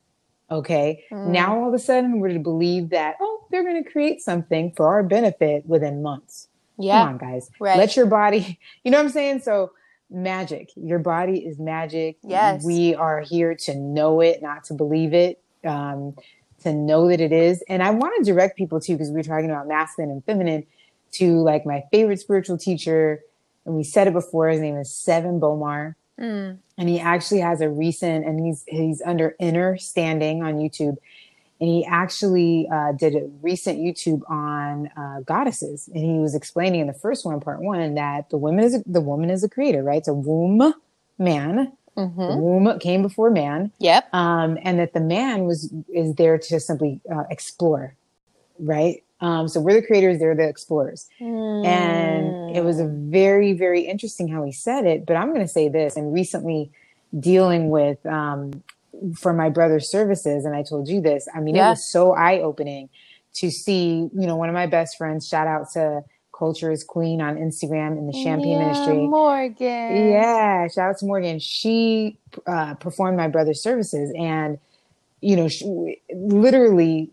[0.49, 1.27] Okay, Mm.
[1.27, 4.73] now all of a sudden we're to believe that oh, they're going to create something
[4.75, 6.47] for our benefit within months.
[6.77, 7.01] Yeah.
[7.03, 7.49] Come on, guys.
[7.59, 7.77] Right.
[7.77, 9.39] Let your body, you know what I'm saying?
[9.41, 9.71] So,
[10.09, 10.71] magic.
[10.75, 12.17] Your body is magic.
[12.21, 12.65] Yes.
[12.65, 16.15] We are here to know it, not to believe it, um,
[16.63, 17.63] to know that it is.
[17.69, 20.65] And I want to direct people too, because we're talking about masculine and feminine,
[21.13, 23.21] to like my favorite spiritual teacher.
[23.65, 24.49] And we said it before.
[24.49, 26.59] His name is Sevan Bomar Mm.
[26.77, 30.97] and he actually has a recent and he's he's under inner standing on youtube.
[31.59, 35.89] And he actually uh, did a recent youtube on uh, goddesses.
[35.93, 38.83] And he was explaining in the first one part one that the woman is a,
[38.85, 39.97] the woman is a creator right?
[39.97, 40.73] It's a womb
[41.17, 41.73] man.
[41.95, 43.71] The hmm womb came before man.
[43.79, 44.13] Yep.
[44.13, 47.95] um, and that the man was is there to simply uh, explore
[48.59, 51.07] right um, so we're the creators they're the explorers
[51.65, 55.47] and it was a very very interesting how he said it but i'm going to
[55.47, 56.71] say this and recently
[57.19, 58.63] dealing with um,
[59.15, 62.89] for my brother's services and i told you this i mean it was so eye-opening
[63.33, 66.03] to see you know one of my best friends shout out to
[66.37, 70.09] culture is queen on instagram in the champagne Yeah, ministry Morgan.
[70.09, 71.37] yeah, shout out to Morgan.
[71.39, 74.57] She uh, performed my brother's services, and
[75.21, 77.11] you know, she, literally,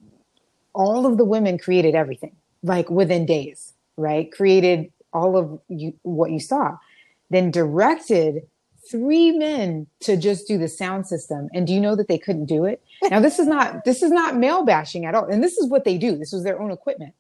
[0.75, 3.75] all of the women created everything like within days.
[3.97, 6.77] Right, created all of you what you saw,
[7.31, 8.47] then directed
[8.89, 11.49] three men to just do the sound system.
[11.53, 12.81] And do you know that they couldn't do it?
[13.11, 15.85] Now, this is not this is not male bashing at all, and this is what
[15.85, 16.17] they do.
[16.17, 17.15] This was their own equipment.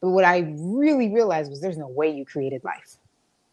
[0.00, 2.98] But what I really realized was there's no way you created life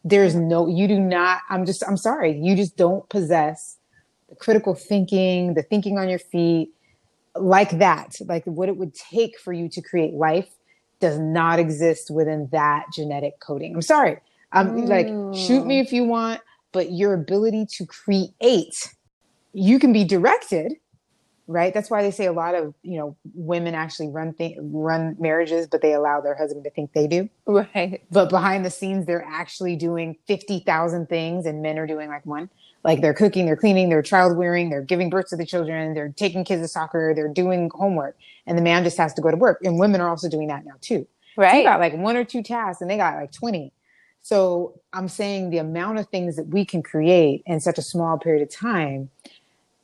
[0.04, 3.76] there's no you do not i'm just i'm sorry you just don't possess
[4.28, 6.70] the critical thinking the thinking on your feet
[7.36, 10.48] like that like what it would take for you to create life
[11.00, 13.74] does not exist within that genetic coding.
[13.74, 14.18] I'm sorry.
[14.52, 15.84] I'm like shoot me mm.
[15.84, 16.40] if you want
[16.72, 18.94] but your ability to create
[19.52, 20.74] you can be directed
[21.48, 21.74] right?
[21.74, 25.66] That's why they say a lot of you know women actually run th- run marriages
[25.66, 27.28] but they allow their husband to think they do.
[27.46, 28.02] Right.
[28.10, 32.48] but behind the scenes they're actually doing 50,000 things and men are doing like one
[32.84, 36.12] like they're cooking they're cleaning they're child rearing they're giving birth to the children they're
[36.16, 38.16] taking kids to soccer they're doing homework.
[38.46, 39.60] And the man just has to go to work.
[39.64, 41.06] And women are also doing that now too.
[41.36, 41.52] Right.
[41.52, 43.72] they got like one or two tasks and they got like 20
[44.20, 48.18] so i'm saying the amount of things that we can create in such a small
[48.18, 49.08] period of time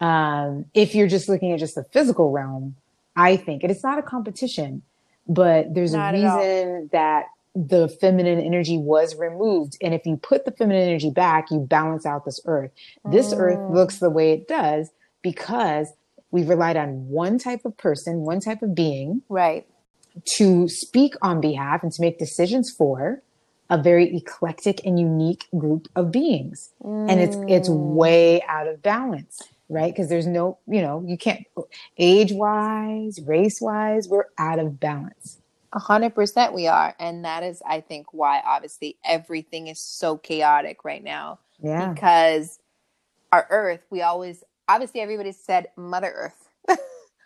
[0.00, 2.76] um, if you're just looking at just the physical realm
[3.16, 4.82] i think and it's not a competition
[5.28, 7.26] but there's Not a reason that
[7.66, 12.06] the feminine energy was removed and if you put the feminine energy back you balance
[12.06, 12.70] out this earth
[13.04, 13.74] this earth Mm.
[13.74, 14.90] looks the way it does
[15.22, 15.92] because
[16.30, 19.66] we've relied on one type of person one type of being Right.
[20.36, 23.22] to speak on behalf and to make decisions for
[23.70, 27.94] a very eclectic and unique group of beings and it's it's Mm.
[27.94, 31.44] way out of balance right because there's no you know you can't
[31.98, 35.38] age wise race wise we're out of balance
[35.72, 36.94] A hundred percent we are.
[36.98, 41.40] And that is I think why obviously everything is so chaotic right now.
[41.62, 42.58] yeah Because
[43.32, 46.48] our earth, we always obviously everybody said Mother Earth.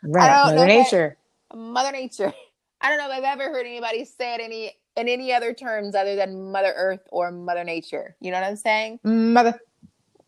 [0.04, 1.16] right mother nature
[1.54, 2.32] Mother Nature.
[2.80, 5.94] I don't know if I've ever heard anybody say it any in any other terms
[5.94, 8.16] other than Mother Earth or Mother Nature.
[8.20, 9.00] You know what I'm saying?
[9.04, 9.58] mother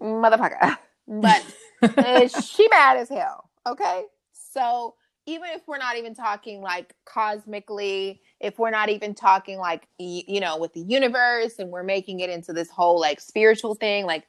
[0.00, 0.77] Motherfucker.
[1.07, 1.44] But
[1.83, 3.50] uh, she mad as hell.
[3.66, 4.05] Okay.
[4.33, 4.94] So
[5.26, 10.40] even if we're not even talking like cosmically, if we're not even talking like, you
[10.40, 14.26] know, with the universe and we're making it into this whole like spiritual thing, like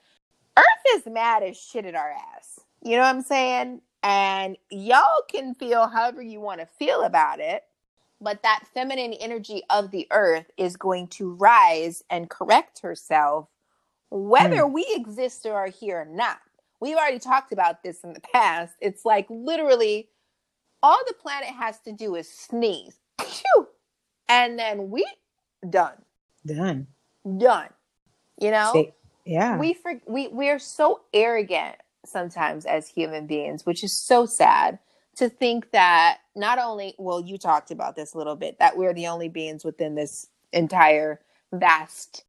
[0.57, 0.63] Earth
[0.95, 2.59] is mad as shit at our ass.
[2.81, 3.81] You know what I'm saying?
[4.03, 7.63] And y'all can feel however you want to feel about it.
[8.21, 13.49] But that feminine energy of the earth is going to rise and correct herself,
[14.09, 14.71] whether hmm.
[14.71, 16.39] we exist or are here or not
[16.79, 18.75] we've already talked about this in the past.
[18.81, 20.09] It's like literally
[20.85, 22.99] all the planet has to do is sneeze.
[23.19, 23.67] Phew,
[24.29, 25.03] and then we
[25.67, 25.95] done.
[26.45, 26.85] Done.
[27.37, 27.69] Done.
[28.39, 28.71] You know?
[28.71, 28.93] Say-
[29.25, 29.57] yeah.
[29.57, 34.77] we for, we we're so arrogant sometimes as human beings which is so sad
[35.15, 38.93] to think that not only well you talked about this a little bit that we're
[38.93, 41.19] the only beings within this entire
[41.51, 42.23] vast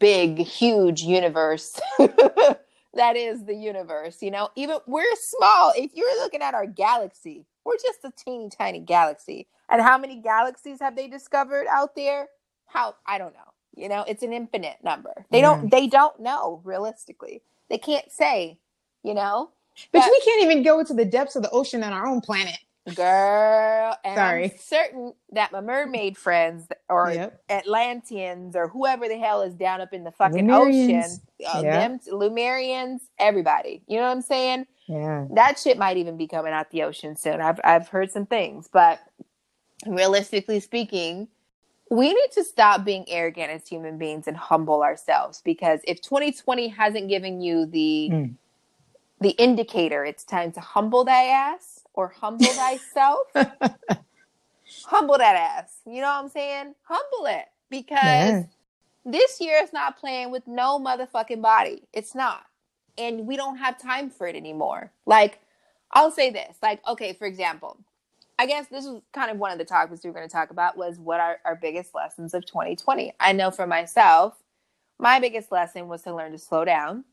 [0.00, 1.78] big huge universe
[2.96, 4.48] that is the universe you know?
[4.56, 5.72] Even we're small.
[5.76, 9.48] If you're looking at our galaxy we're just a teeny tiny galaxy.
[9.68, 12.28] And how many galaxies have they discovered out there?
[12.66, 14.04] How i don't know you know?
[14.08, 15.26] It's an infinite number.
[15.30, 15.70] They don't mm.
[15.70, 17.42] they don't know realistically.
[17.68, 18.58] They can't say
[19.02, 19.50] you know
[19.92, 22.58] but we can't even go to the depths of the ocean on our own planet.
[22.94, 24.44] Girl and Sorry.
[24.44, 27.40] i'm certain that my mermaid friends or Yep.
[27.50, 31.20] atlanteans or whoever the hell is down up in the fucking Lemurians.
[31.20, 35.26] ocean uh, them lumerians everybody you know what i'm saying Yeah.
[35.30, 37.40] that shit might even be coming out the ocean soon.
[37.40, 39.00] I've I've heard some things, but
[39.86, 41.28] realistically speaking,
[41.90, 46.68] we need to stop being arrogant as human beings and humble ourselves because if 2020
[46.68, 48.34] hasn't given you the Mm.
[49.20, 53.28] the indicator, it's time to humble thy ass or humble thyself.
[54.84, 55.80] humble that ass.
[55.86, 56.74] You know what I'm saying?
[56.84, 58.44] Humble it because Yeah.
[59.04, 61.84] this year is not playing with no motherfucking body.
[61.92, 62.44] It's not.
[62.98, 64.92] And we don't have time for it anymore.
[65.06, 65.40] Like,
[65.92, 66.56] I'll say this.
[66.62, 67.78] Like, okay, for example,
[68.38, 70.50] I guess this is kind of one of the topics we were going to talk
[70.50, 73.12] about was what are our biggest lessons of 2020.
[73.20, 74.36] I know for myself,
[74.98, 77.04] my biggest lesson was to learn to slow down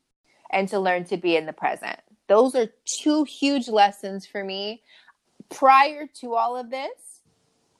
[0.50, 2.00] and to learn to be in the present.
[2.26, 4.82] Those are two huge lessons for me
[5.50, 7.14] prior to all of this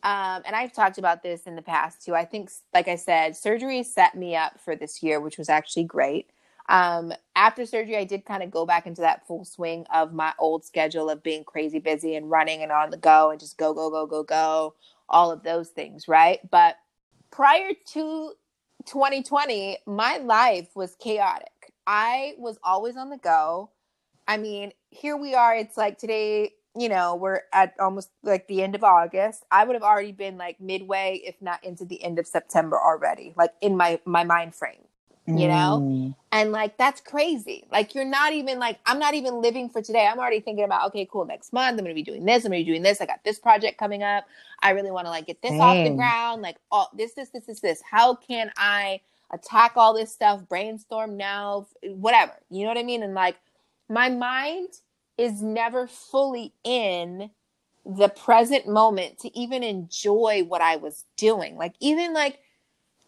[0.04, 2.14] um, and I've talked about this in the past too.
[2.14, 5.84] I think, like I said, surgery set me up for this year, which was actually
[5.84, 6.28] great.
[6.68, 10.34] Um, after surgery, I did kind of go back into that full swing of my
[10.38, 13.72] old schedule of being crazy busy and running and on the go and just go,
[13.72, 14.74] go, go, go, go,
[15.08, 16.38] all of those things, right?
[16.50, 16.76] But
[17.30, 18.32] prior to
[18.84, 21.48] 2020, my life was chaotic.
[21.86, 23.70] I was always on the go.
[24.26, 25.54] I mean, here we are.
[25.54, 29.44] It's like today, you know, we're at almost like the end of August.
[29.50, 33.34] I would have already been like midway, if not into the end of September already,
[33.36, 34.80] like in my my mind frame.
[35.26, 35.80] You know?
[35.82, 36.14] Mm.
[36.32, 37.66] And like that's crazy.
[37.72, 40.06] Like you're not even like I'm not even living for today.
[40.06, 41.24] I'm already thinking about okay, cool.
[41.24, 42.44] Next month I'm gonna be doing this.
[42.44, 43.00] I'm gonna be doing this.
[43.00, 44.26] I got this project coming up.
[44.60, 46.42] I really want to like get this off the ground.
[46.42, 47.82] Like all this, this, this, this, this.
[47.90, 49.00] How can I
[49.32, 50.46] attack all this stuff?
[50.46, 52.34] Brainstorm now, whatever.
[52.50, 53.02] You know what I mean?
[53.02, 53.36] And like
[53.88, 54.68] my mind
[55.16, 57.30] is never fully in
[57.84, 61.56] the present moment to even enjoy what I was doing.
[61.56, 62.40] Like even like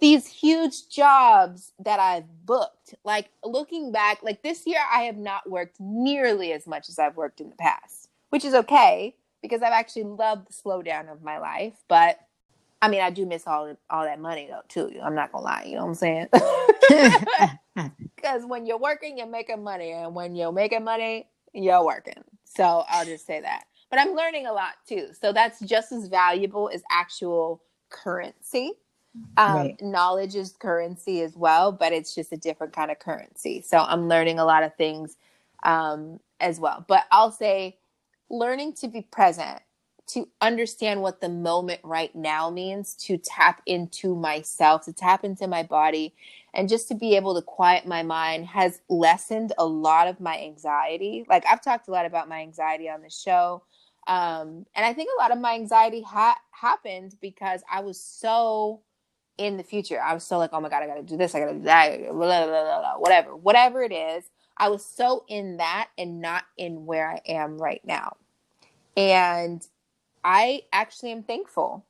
[0.01, 2.95] these huge jobs that I've booked.
[3.05, 7.17] Like looking back, like this year I have not worked nearly as much as I've
[7.17, 11.39] worked in the past, which is okay because I've actually loved the slowdown of my
[11.39, 11.75] life.
[11.89, 12.19] But
[12.87, 14.99] I mean, I do miss all all that money though too.
[15.03, 15.65] I'm not gonna lie.
[15.67, 16.29] You know what I'm saying?
[18.17, 22.25] Because when you're working, you're making money, and when you're making money, you're working.
[22.45, 23.65] So I'll just say that.
[23.91, 25.09] But I'm learning a lot too.
[25.21, 28.73] So that's just as valuable as actual currency.
[29.37, 29.77] Um, Right.
[29.83, 33.63] Knowledge is currency as well, but it's just a different kind of currency.
[33.63, 35.17] So I'm learning a lot of things
[35.65, 36.85] um, as well.
[36.89, 37.79] But I'll say
[38.31, 39.61] learning to be present,
[40.09, 45.47] to understand what the moment right now means, to tap into myself, to tap into
[45.49, 46.15] my body,
[46.55, 50.39] and just to be able to quiet my mind has lessened a lot of my
[50.39, 51.25] anxiety.
[51.29, 53.63] Like I've talked a lot about my anxiety on the show.
[54.07, 58.83] Um, and I think a lot of my anxiety ha- happened because I was so
[59.39, 60.01] in the future.
[60.01, 61.35] I was so like, oh my God, I got to do this.
[61.35, 61.99] I got to do that.
[62.11, 64.25] Blah, blah, blah, whatever, whatever it is.
[64.57, 68.17] I was so in that and not in where I am right now.
[68.97, 69.67] And
[70.27, 71.87] I actually am thankful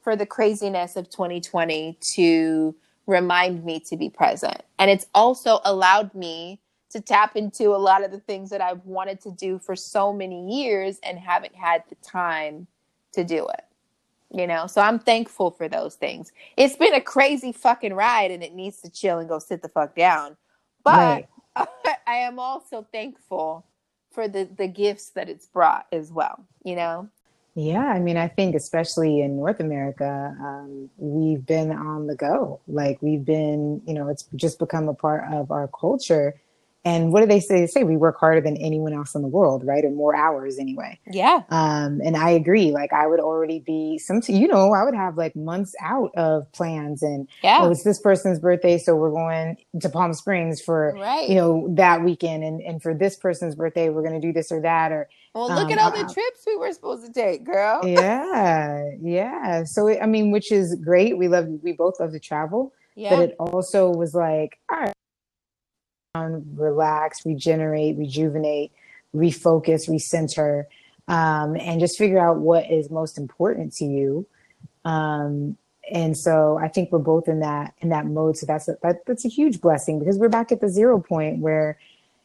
[0.00, 2.74] for the craziness of 2020 to
[3.08, 4.62] remind me to be present.
[4.78, 8.86] And it's also allowed me to tap into a lot of the things that I've
[8.86, 12.68] wanted to do for so many years and haven't had the time
[13.12, 13.64] to do it.
[14.32, 16.30] You know, so I'm thankful for those things.
[16.56, 19.68] It's been a crazy fucking ride and it needs to chill and go sit the
[19.68, 20.36] fuck down.
[20.84, 21.28] But Right.
[22.06, 23.66] I am also thankful
[24.12, 27.08] for the the gifts that it's brought as well, you know.
[27.54, 32.60] Yeah, I mean, I think especially in North America, um, we've been on the go.
[32.68, 36.34] Like we've been, you know, it's just become a part of our culture.
[36.82, 37.60] and what do they say?
[37.60, 39.84] They say we work harder than anyone else in the world, right?
[39.84, 40.98] Or more hours anyway.
[41.10, 41.42] Yeah.
[41.50, 42.70] Um, and I agree.
[42.70, 46.50] Like I would already be some, you know, I would have like months out of
[46.52, 47.58] plans and Yeah.
[47.60, 51.28] oh, it's this person's birthday, so we're going to Palm Springs for Right.
[51.28, 54.50] you know that weekend, and and for this person's birthday, we're going to do this
[54.50, 57.12] or that, or Well, look um, at all the uh, trips we were supposed to
[57.12, 57.86] take, girl.
[57.86, 59.62] yeah, yeah.
[59.64, 61.16] So it, I mean, which is great.
[61.16, 63.10] We love, we both love to travel, Yeah.
[63.10, 64.92] but it also was like, all right,
[66.16, 68.72] um, relax, regenerate, rejuvenate,
[69.14, 70.64] refocus, recenter,
[71.06, 74.26] um, and just figure out what is most important to you.
[74.84, 75.56] Um,
[75.92, 78.36] and so I think we're both in that in that mode.
[78.36, 81.38] So that's a, that, that's a huge blessing because we're back at the zero point
[81.38, 81.78] where,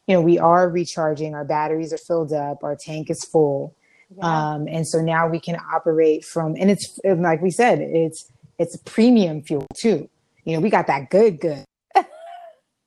[0.06, 1.34] you know, we are recharging.
[1.34, 2.62] Our batteries are filled up.
[2.62, 3.74] Our tank is full.
[4.16, 4.52] Yeah.
[4.52, 8.76] Um, and so now we can operate from, and it's like we said, it's it's
[8.84, 10.08] premium fuel too.
[10.44, 11.64] You know, we got that good, good.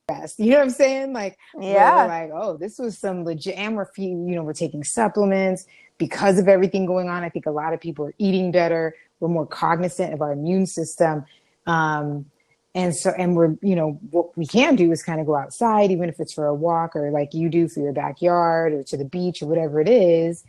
[0.08, 0.38] best.
[0.38, 1.12] You know what I'm saying?
[1.12, 2.06] Like, Yeah.
[2.06, 3.56] like, oh, this was some legit.
[3.56, 5.66] And we're, you know, we're taking supplements
[5.98, 7.22] because of everything going on.
[7.22, 8.94] I think a lot of people are eating better.
[9.20, 11.24] We're more cognizant of our immune system.
[11.66, 12.26] Um,
[12.74, 15.90] and so, and we're, you know, what we can do is kind of go outside,
[15.90, 18.96] even if it's for a walk or like you do for your backyard or to
[18.96, 20.44] the beach or whatever it is.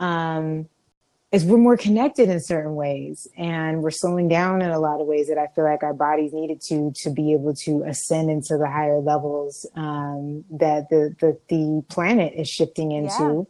[0.00, 0.68] Um,
[1.32, 5.06] is we're more connected in certain ways and we're slowing down in a lot of
[5.06, 8.56] ways that I feel like our bodies needed to to be able to ascend into
[8.56, 13.46] the higher levels um, that the, the the planet is shifting into.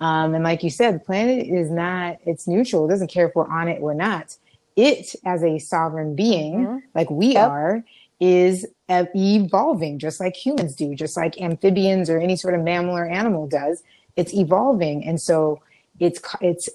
[0.00, 2.86] Um, and like you said, the planet is not it's neutral.
[2.86, 4.36] It doesn't care if we're on it or not.
[4.78, 6.82] It as a sovereign being, Mhm.
[6.94, 7.48] like we Yep.
[7.50, 7.84] are,
[8.20, 13.06] is evolving just like humans do, just like amphibians or any sort of mammal or
[13.06, 13.82] animal does.
[14.16, 15.60] It's evolving, and so
[16.00, 16.68] it's it's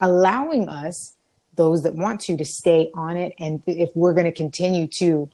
[0.00, 1.14] allowing us
[1.56, 5.28] those that want to to stay on it and if we're going to continue to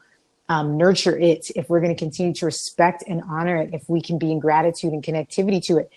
[0.49, 4.01] um, nurture it if we're going to continue to respect and honor it if we
[4.01, 5.91] can be in gratitude and connectivity to it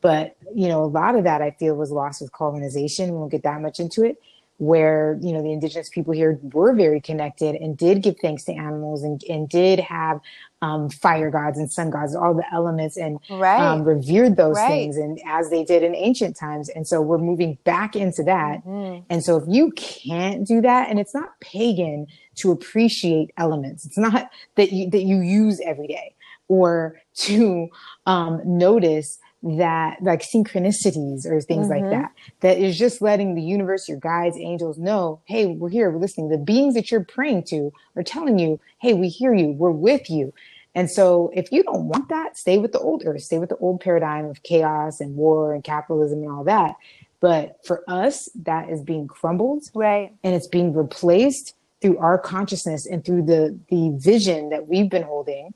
[0.00, 3.30] but you know a lot of that i feel was lost with colonization we won't
[3.30, 4.16] get that much into it
[4.58, 8.52] where you know the indigenous people here were very connected and did give thanks to
[8.54, 10.18] animals and, and did have
[10.62, 13.58] um, fire gods and sun gods all the elements and Right.
[13.60, 14.66] um, revered those Right.
[14.68, 18.64] things and as they did in ancient times and so we're moving back into that
[18.64, 19.04] Mhm.
[19.10, 23.98] and so if you can't do that and it's not pagan to appreciate elements it's
[23.98, 26.14] not that you that you use every day
[26.48, 27.68] or to
[28.06, 31.90] um, notice that like synchronicities or things like Mhm.
[31.90, 36.00] that that is just letting the universe your guides angels know hey we're here we're
[36.00, 39.70] listening the beings that you're praying to are telling you hey we hear you we're
[39.70, 40.32] with you
[40.74, 43.56] and so if you don't want that stay with the old earth stay with the
[43.58, 46.74] old paradigm of chaos and war and capitalism and all that
[47.20, 50.12] but for us that is being crumbled Right.
[50.24, 55.02] and it's being replaced through our consciousness and through the the vision that we've been
[55.02, 55.52] holding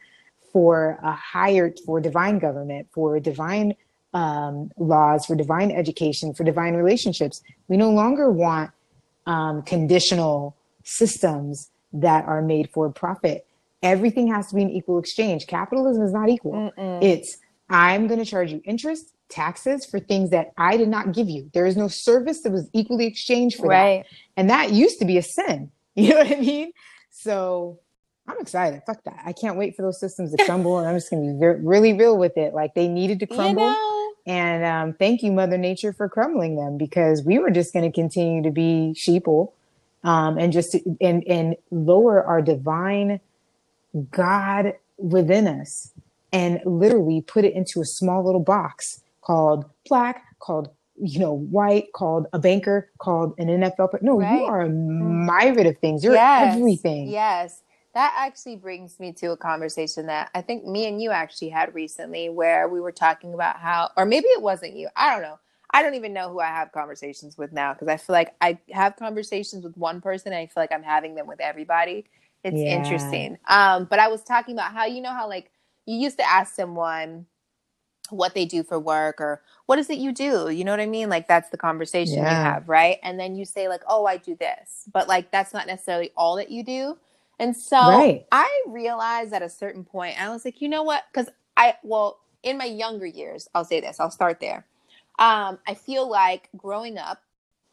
[0.52, 3.74] for a higher for divine government for divine
[4.12, 7.42] um, laws for divine education for divine relationships.
[7.68, 8.70] We no longer want
[9.26, 13.46] um, conditional systems that are made for profit.
[13.82, 15.46] Everything has to be an equal exchange.
[15.46, 16.52] Capitalism is not equal.
[16.52, 17.02] Mm-mm.
[17.02, 17.38] it's
[17.72, 21.50] i'm going to charge you interest taxes for things that i did not give you.
[21.54, 24.06] There is no service that was equally exchanged for that.
[24.36, 25.70] And that used to be a sin.
[25.96, 26.72] You know what I mean?
[27.10, 27.80] So
[28.30, 28.82] I'm excited.
[28.86, 29.20] Fuck that.
[29.24, 30.78] I can't wait for those systems to crumble.
[30.78, 32.54] and I'm just going to be re- really real with it.
[32.54, 33.70] Like they needed to You crumble.
[33.70, 34.12] know.
[34.26, 37.94] And um, thank you, Mother Nature, for crumbling them because we were just going to
[37.94, 39.52] continue to be sheeple
[40.04, 43.20] um, and just and and lower our divine
[44.10, 45.92] God within us
[46.32, 50.70] and literally put it into a small little box called black, called
[51.02, 54.00] you know white, called a banker, called an NFL.
[54.02, 54.38] No, Right.
[54.38, 56.04] you are a myriad of things.
[56.04, 56.56] You're Yes.
[56.56, 57.08] everything.
[57.08, 57.62] Yes.
[57.94, 61.74] That actually brings me to a conversation that I think me and you actually had
[61.74, 64.88] recently where we were talking about how, or maybe it wasn't you.
[64.96, 65.38] I don't know.
[65.72, 68.58] I don't even know who I have conversations with now because I feel like I
[68.70, 72.06] have conversations with one person and I feel like I'm having them with everybody.
[72.44, 72.76] It's Yeah.
[72.76, 73.38] interesting.
[73.48, 75.50] Um, but I was talking about how, you know, how like
[75.86, 77.26] you used to ask someone
[78.10, 80.50] what they do for work or what is it you do?
[80.50, 81.08] You know what I mean?
[81.08, 82.98] Like that's the conversation you have, right?
[83.02, 86.36] And then you say like, "Oh, I do this." But like that's not necessarily all
[86.36, 86.98] that you do.
[87.40, 88.26] And so Right.
[88.32, 91.04] I realized at a certain point, I was like, you know what?
[91.12, 94.66] Because I, well, in my younger years, I'll say this, I'll start there.
[95.18, 97.22] Um, I feel like growing up,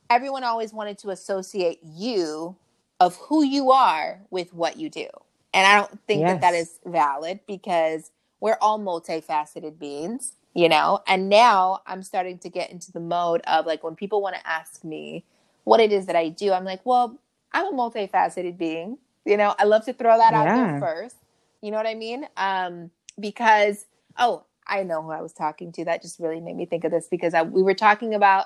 [0.09, 2.57] everyone always wanted to associate you
[3.01, 5.07] of who you are with what you do.
[5.53, 6.53] And I don't think that that Yes.
[6.55, 8.11] is valid because
[8.41, 11.01] we're all multifaceted beings, you know?
[11.07, 14.47] And now I'm starting to get into the mode of like when people want to
[14.47, 15.25] ask me
[15.65, 17.19] what it is that I do, I'm like, well,
[17.53, 18.99] I'm a multifaceted being.
[19.27, 21.17] You know, I love to throw that out there first.
[21.61, 22.27] You know what I mean?
[22.37, 23.85] Um, because
[24.17, 25.85] Oh, I know who I was talking to.
[25.85, 28.45] That just really made me think of this because I, we were talking about.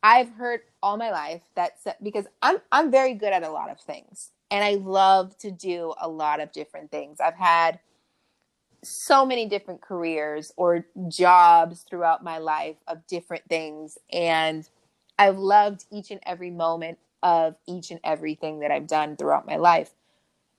[0.00, 3.80] I've heard all my life that because I'm I'm very good at a lot of
[3.80, 7.18] things, and I love to do a lot of different things.
[7.20, 7.80] I've had
[8.84, 14.68] so many different careers or jobs throughout my life of different things, and
[15.18, 19.56] I've loved each and every moment of each and everything that I've done throughout my
[19.56, 19.90] life.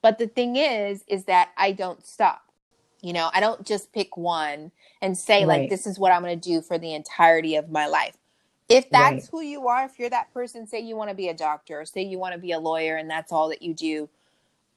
[0.01, 2.43] But the thing is, is that I don't stop.
[3.01, 4.71] You know, I don't just pick one
[5.01, 5.61] and say, right.
[5.61, 8.17] like, this is what I'm going to do for the entirety of my life.
[8.67, 9.29] If that's right.
[9.31, 11.85] who you are, if you're that person, say you want to be a doctor, or
[11.85, 14.09] say you want to be a lawyer, and that's all that you do,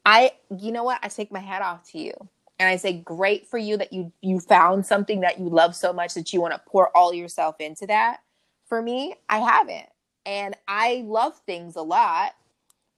[0.06, 0.98] I, you know what?
[1.02, 2.14] I take my hat off to you.
[2.58, 5.92] And I say, great for you that you you found something that you love so
[5.92, 8.20] much that you want to pour all yourself into that.
[8.68, 9.88] For me, I haven't.
[10.24, 12.34] And I love things a lot,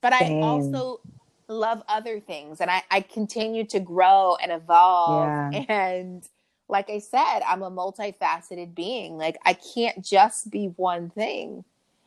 [0.03, 0.43] but Same.
[0.43, 1.01] I also
[1.49, 5.53] love other things and I, I continue to grow and evolve.
[5.53, 5.65] Yeah.
[5.69, 6.27] And
[6.69, 9.17] like I said, I'm a multifaceted being.
[9.17, 11.65] Like I can't just be one thing.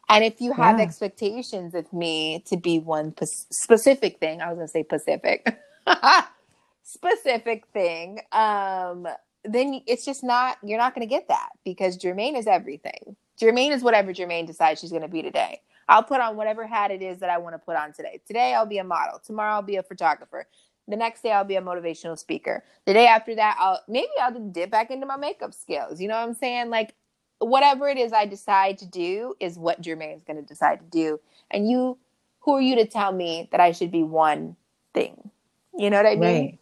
[0.09, 0.85] And if you have yeah.
[0.85, 5.59] expectations of me to be one p- specific thing, I was going to say Pacific,
[6.83, 9.07] specific thing, um,
[9.43, 13.17] then it's just not, you're not going to get that because Jermaine is everything.
[13.41, 15.61] Jermaine is whatever Jermaine decides she's going to be today.
[15.89, 18.19] I'll put on whatever hat it is that I want to put on today.
[18.27, 19.19] Today I'll be a model.
[19.19, 20.47] Tomorrow I'll be a photographer.
[20.87, 22.63] The next day I'll be a motivational speaker.
[22.85, 25.99] The day after that, I'll maybe I'll dip back into my makeup skills.
[25.99, 26.69] You know what I'm saying?
[26.69, 26.93] Like
[27.39, 30.85] whatever it is I decide to do is what Jermaine is going to decide to
[30.85, 31.19] do.
[31.51, 31.97] And you,
[32.39, 34.55] who are you to tell me that I should be one
[34.93, 35.29] thing?
[35.77, 36.19] You know what I mean?
[36.21, 36.59] Right.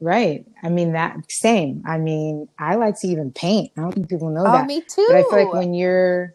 [0.00, 0.46] Right.
[0.62, 1.82] I mean that same.
[1.86, 3.72] I mean, I like to even paint.
[3.78, 4.66] I don't think people know oh, that.
[4.66, 5.06] Me too.
[5.08, 6.34] But I feel like when you're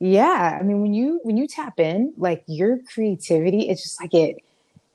[0.00, 4.14] yeah, I mean when you when you tap in, like your creativity, it's just like
[4.14, 4.42] it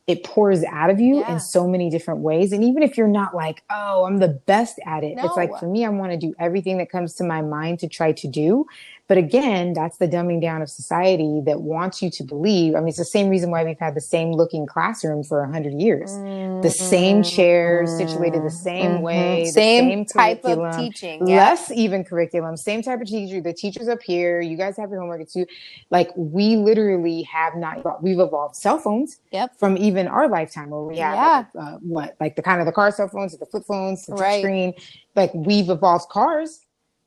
[0.08, 1.34] it pours out of you yeah.
[1.34, 2.52] in so many different ways.
[2.52, 5.26] And even if you're not like, oh, I'm the best at it, no.
[5.26, 7.88] it's like for me, I want to do everything that comes to my mind to
[7.88, 8.68] try to do.
[9.08, 12.74] But again, that's the dumbing down of society that wants you to believe.
[12.76, 15.52] I mean, it's the same reason why we've had the same looking classroom for a
[15.52, 16.10] hundred years.
[16.12, 16.62] Mm-hmm.
[16.62, 18.08] The same chairs mm-hmm.
[18.08, 19.04] situated the same mm-hmm.
[19.04, 21.38] way, same, same type of teaching, yeah.
[21.38, 23.42] less even curriculum, same type of teacher.
[23.42, 25.46] The teachers up here, you guys have your homework too.
[25.92, 28.04] Like we literally have not evolved.
[28.04, 29.56] We've evolved cell phones yep.
[29.60, 31.46] from even our lifetime where we have yeah.
[31.54, 34.16] like, uh, what, like the kind of the car cell phones, the flip phones, the
[34.16, 34.42] right.
[34.42, 34.74] screen.
[35.16, 36.65] Like we've evolved cars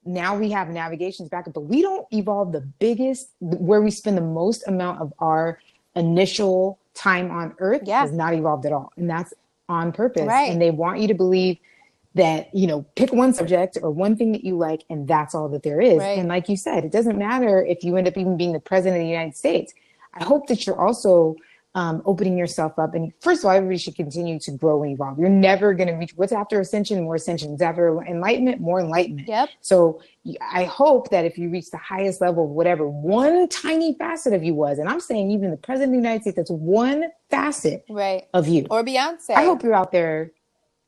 [0.08, 4.22] now we have navigations backup, but we don't evolve the biggest where we spend the
[4.22, 5.60] most amount of our
[5.94, 8.00] initial time on earth yeah.
[8.00, 8.92] has not evolved at all.
[8.96, 9.34] And that's
[9.68, 10.24] on purpose.
[10.24, 10.50] Right.
[10.50, 11.58] And they want you to believe
[12.14, 15.48] that, you know, pick one subject or one thing that you like, and that's all
[15.50, 15.98] that there is.
[15.98, 16.18] Right.
[16.18, 19.00] And like you said, it doesn't matter if you end up even being the president
[19.00, 19.74] of the United States.
[20.14, 21.36] I hope that you're also
[21.78, 22.92] um, opening yourself up.
[22.96, 25.16] And first of all, everybody should continue to grow and evolve.
[25.16, 27.50] You're never going to reach what's after ascension, more ascension.
[27.50, 29.28] What's after enlightenment, more enlightenment.
[29.28, 29.50] Yep.
[29.60, 30.02] So
[30.42, 34.42] I hope that if you reach the highest level of whatever one tiny facet of
[34.42, 37.84] you was, and I'm saying even the president of the United States, that's one facet
[37.88, 38.24] right.
[38.34, 38.66] of you.
[38.70, 39.30] Or Beyonce.
[39.30, 40.32] I hope you're out there.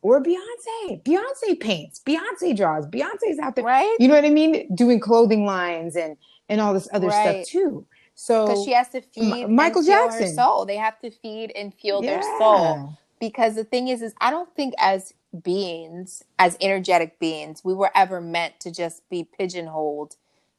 [0.03, 1.05] Or Beyonce.
[1.05, 2.01] Beyonce paints.
[2.05, 2.89] Beyonce draws.
[2.89, 3.65] Beyonce's out there.
[3.65, 3.97] Right.
[4.01, 4.75] You know what I mean?
[4.75, 6.17] Doing clothing lines and
[6.49, 7.47] and all this other right.
[7.47, 7.87] stuff too.
[8.15, 11.53] So because she has to feed M- Michael Jackson her soul, they have to feed
[11.57, 12.21] and fuel yeah.
[12.21, 12.99] their soul.
[13.19, 17.91] Because the thing is, is I don't think as beings, as energetic beings, we were
[17.95, 20.17] ever meant to just be pigeonholed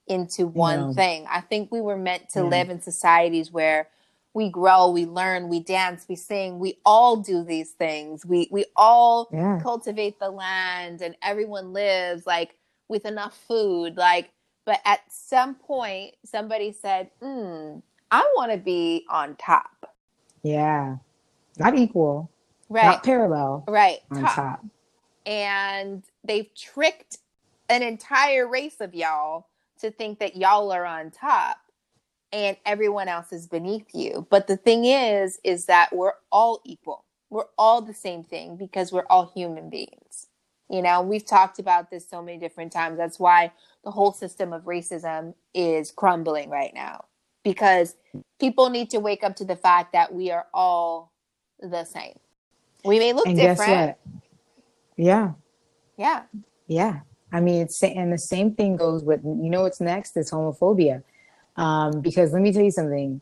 [0.08, 0.94] into one no.
[0.94, 1.26] thing.
[1.30, 2.46] I think we were meant to yeah.
[2.46, 3.88] live in societies where
[4.34, 8.26] we grow, we learn, we dance, we sing, we all do these things.
[8.26, 9.60] We we all yeah.
[9.62, 12.56] cultivate the land and everyone lives like
[12.88, 13.98] with enough food.
[13.98, 14.32] Like
[14.72, 19.94] but at some point, somebody said, mm, I want to be on top.
[20.44, 20.96] Yeah.
[21.60, 22.32] Not equal.
[22.70, 22.86] Right.
[22.86, 23.66] Not parallel.
[23.68, 23.98] Right.
[24.12, 24.34] On top.
[24.34, 24.66] top.
[25.26, 27.18] And they've tricked
[27.68, 29.48] an entire race of y'all
[29.82, 31.58] to think that y'all are on top
[32.32, 34.26] and everyone else is beneath you.
[34.30, 37.04] But the thing is, is that we're all equal.
[37.30, 40.28] We're all the same thing because we're all human beings.
[40.72, 42.98] You know, we've talked about this so many different times.
[42.98, 43.52] That's why
[43.84, 47.06] the whole system of racism is crumbling right now
[47.44, 47.98] because
[48.40, 51.12] people need to wake up to the fact that we are all
[51.60, 52.18] the same.
[52.86, 53.98] We may look and different.
[54.96, 55.34] Yeah.
[55.98, 56.24] Yeah.
[56.68, 57.00] Yeah.
[57.34, 61.04] I mean, it's and the same thing goes with you know what's next is homophobia,
[61.58, 63.22] um, because let me tell you something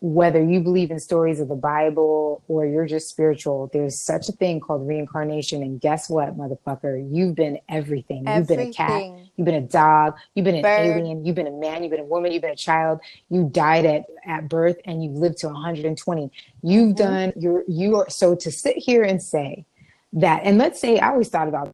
[0.00, 4.32] whether you believe in stories of the Bible or you're just spiritual, there's such a
[4.32, 5.62] thing called reincarnation.
[5.62, 7.08] And guess what, motherfucker?
[7.10, 8.24] You've been everything.
[8.26, 8.36] everything.
[8.36, 9.28] You've been a cat.
[9.36, 10.16] You've been a dog.
[10.34, 10.98] You've been an Bird.
[10.98, 11.24] alien.
[11.24, 11.82] You've been a man.
[11.82, 12.32] You've been a woman.
[12.32, 13.00] You've been a child.
[13.30, 16.30] You died at, at birth and you've lived to 120.
[16.62, 16.94] You've mm-hmm.
[16.94, 19.64] done your, you are, so to sit here and say
[20.12, 21.72] that, and let's say, I always thought about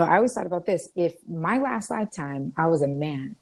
[0.00, 0.88] I always thought about this.
[0.94, 3.34] If my last lifetime, I was a man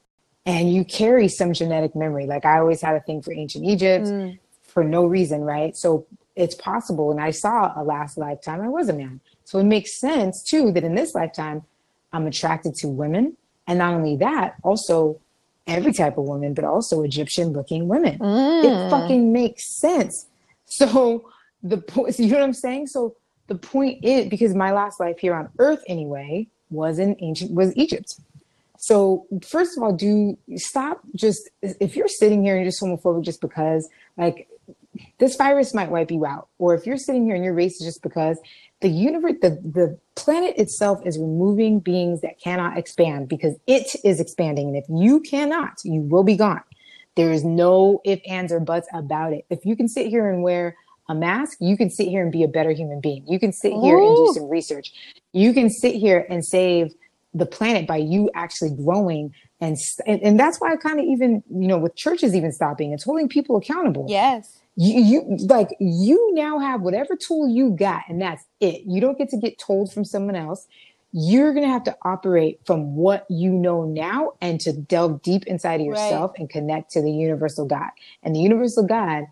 [0.47, 4.07] and you carry some genetic memory, like I always had a thing for ancient Egypt
[4.07, 4.39] mm.
[4.63, 5.77] for no reason, right?
[5.77, 7.11] So it's possible.
[7.11, 9.21] And I saw a last lifetime, I was a man.
[9.45, 11.63] So it makes sense too that in this lifetime,
[12.13, 13.37] I'm attracted to women.
[13.67, 15.21] And not only that, also
[15.67, 18.19] every type of woman, but also Egyptian looking women.
[18.19, 18.65] Mm.
[18.65, 20.27] It fucking makes sense.
[20.69, 21.31] So
[21.63, 22.89] the point, you know what I'm saying?
[22.89, 23.15] So
[23.47, 27.73] the point is because my last life here on earth anyway was in ancient was
[27.77, 28.17] Egypt.
[28.79, 33.25] So first of all, do stop just if you're sitting here and you're just homophobic
[33.25, 34.49] just because like
[35.19, 38.03] this virus might wipe you out, or if you're sitting here and you're racist just
[38.03, 38.39] because
[38.81, 44.21] the universe, the, the planet itself is removing beings that cannot expand because it is
[44.21, 44.69] expanding.
[44.69, 46.63] And if you cannot, you will be gone.
[47.15, 49.47] There is no if, ands, or buts about it.
[49.49, 50.77] If you can sit here and wear
[51.09, 53.25] a mask, you can sit here and be a better human being.
[53.27, 54.07] You can sit here Ooh.
[54.07, 54.93] and do some research.
[55.33, 56.95] You can sit here and save
[57.37, 59.77] the planet by you actually growing and
[60.07, 63.05] and, and that's why I kind of even you know with churches even stopping it's
[63.05, 64.07] holding people accountable.
[64.09, 64.59] Yes.
[64.79, 68.83] You, you like you now have whatever tool you got and that's it.
[68.87, 70.67] You don't get to get told from someone else.
[71.13, 75.47] You're going to have to operate from what you know now and to delve deep
[75.47, 76.41] inside of yourself right.
[76.41, 77.89] and connect to the universal God.
[78.23, 79.25] And the universal God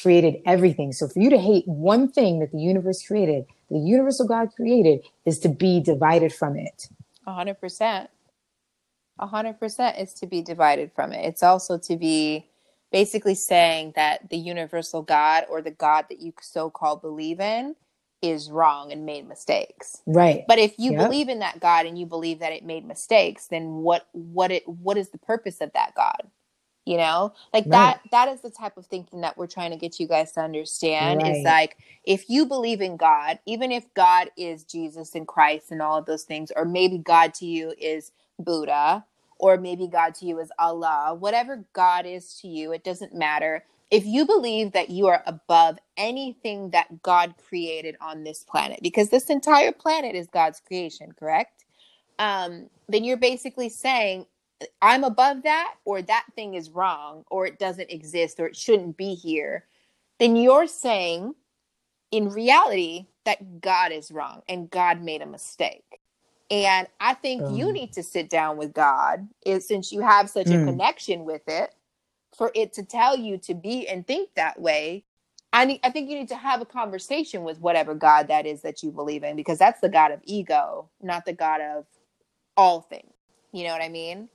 [0.00, 0.92] created everything.
[0.92, 5.00] So for you to hate one thing that the universe created, the universal God created,
[5.24, 6.88] is to be divided from it.
[7.26, 8.10] A hundred percent.
[9.18, 11.24] A hundred percent is to be divided from it.
[11.24, 12.46] It's also to be
[12.92, 17.74] basically saying that the universal God or the God that you so called believe in
[18.22, 20.02] is wrong and made mistakes.
[20.06, 20.44] Right.
[20.48, 21.04] But if you yep.
[21.08, 24.66] believe in that God and you believe that it made mistakes, then what what it
[24.68, 26.30] what is the purpose of that God?
[26.86, 27.70] You know like right.
[27.70, 30.40] that that is the type of thinking that we're trying to get you guys to
[30.40, 31.36] understand right.
[31.36, 35.82] is like if you believe in god even if god is jesus and christ and
[35.82, 39.04] all of those things or maybe god to you is buddha
[39.38, 43.64] or maybe god to you is allah whatever god is to you it doesn't matter
[43.90, 49.10] if you believe that you are above anything that god created on this planet because
[49.10, 51.64] this entire planet is god's creation correct
[52.18, 54.24] um, then you're basically saying
[54.80, 58.96] I'm above that, or that thing is wrong, or it doesn't exist, or it shouldn't
[58.96, 59.66] be here,
[60.18, 61.34] then you're saying
[62.10, 66.00] in reality that God is wrong and God made a mistake.
[66.50, 70.30] And I think um, you need to sit down with God is since you have
[70.30, 70.62] such mm.
[70.62, 71.74] a connection with it
[72.36, 75.04] for it to tell you to be and think that way.
[75.52, 78.62] I need, I think you need to have a conversation with whatever God that is
[78.62, 81.86] that you believe in because that's the God of ego, not the God of
[82.56, 83.12] all things.
[83.52, 84.28] You know what I mean?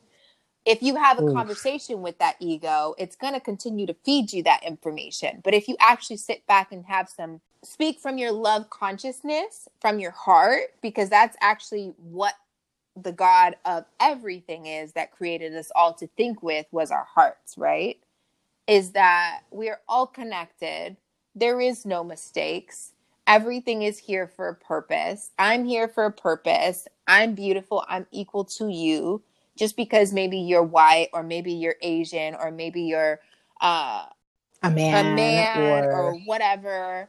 [0.66, 1.34] If you have a Oof.
[1.34, 5.42] conversation with that ego, it's going to continue to feed you that information.
[5.44, 10.00] But if you actually sit back and have some speak from your love consciousness, from
[10.00, 12.36] your heart, because that's actually what
[12.96, 17.58] the God of everything is that created us all to think with was our hearts,
[17.58, 17.98] right?
[18.68, 20.98] Is that we are all connected.
[21.34, 22.92] There is no mistakes.
[23.26, 25.32] Everything is here for a purpose.
[25.40, 26.88] I'm here for a purpose.
[27.08, 27.84] I'm beautiful.
[27.88, 29.24] I'm equal to you
[29.62, 33.20] just because maybe you're white or maybe you're Asian or maybe you're
[33.62, 34.06] uh,
[34.64, 37.08] a man, a man or, or whatever,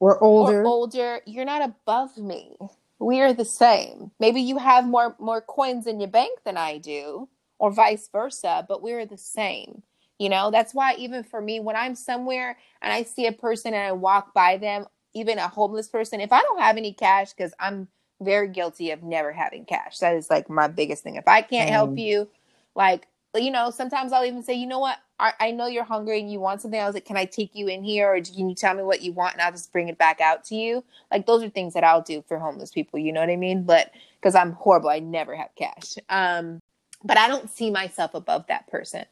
[0.00, 2.56] or older, or older, you're not above me.
[2.98, 4.10] We are the same.
[4.18, 7.28] Maybe you have more more coins in your bank than I do,
[7.60, 9.84] or vice versa, but we're the same.
[10.18, 13.72] You know, that's why even for me, when I'm somewhere and I see a person
[13.72, 17.32] and I walk by them, even a homeless person, if I don't have any cash
[17.34, 17.86] because I'm
[18.24, 19.98] very guilty of never having cash.
[19.98, 21.16] That is like my biggest thing.
[21.16, 22.28] If I can't help you,
[22.74, 24.98] like, you know, sometimes I'll even say, you know what?
[25.18, 26.80] I, I know you're hungry and you want something.
[26.80, 29.02] I was like, can I take you in here or can you tell me what
[29.02, 30.84] you want and I'll just bring it back out to you?
[31.10, 32.98] Like, those are things that I'll do for homeless people.
[32.98, 33.64] You know what I mean?
[33.64, 35.94] But because I'm horrible, I never have cash.
[36.08, 36.60] Um,
[37.04, 39.04] but I don't see myself above that person.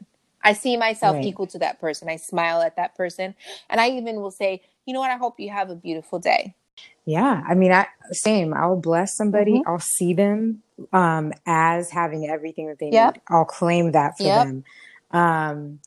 [0.43, 1.25] I see myself right.
[1.25, 2.09] equal to that person.
[2.09, 3.35] I smile at that person.
[3.71, 5.11] And I even will say, you know what?
[5.11, 6.55] I hope you have a beautiful day.
[7.05, 8.55] Yeah, I mean, I same.
[8.55, 9.55] I'll bless somebody.
[9.55, 9.69] Mm-hmm.
[9.69, 10.63] I'll see them
[10.93, 13.15] um, as having everything that they yep.
[13.15, 13.23] need.
[13.29, 14.47] I'll claim that for yep.
[14.47, 14.65] them.
[15.11, 15.81] Um,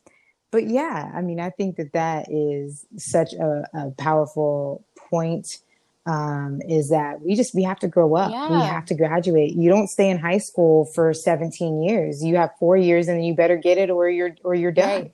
[0.51, 5.59] but yeah, I mean, I think that that is such a, a powerful point.
[6.07, 8.29] Um, is that we just we have to grow up.
[8.29, 8.51] Yeah.
[8.51, 9.55] We have to graduate.
[9.55, 12.23] You don't stay in high school for 17 years.
[12.23, 15.01] You have four years, and you better get it, or you're or you're done.
[15.01, 15.13] Right.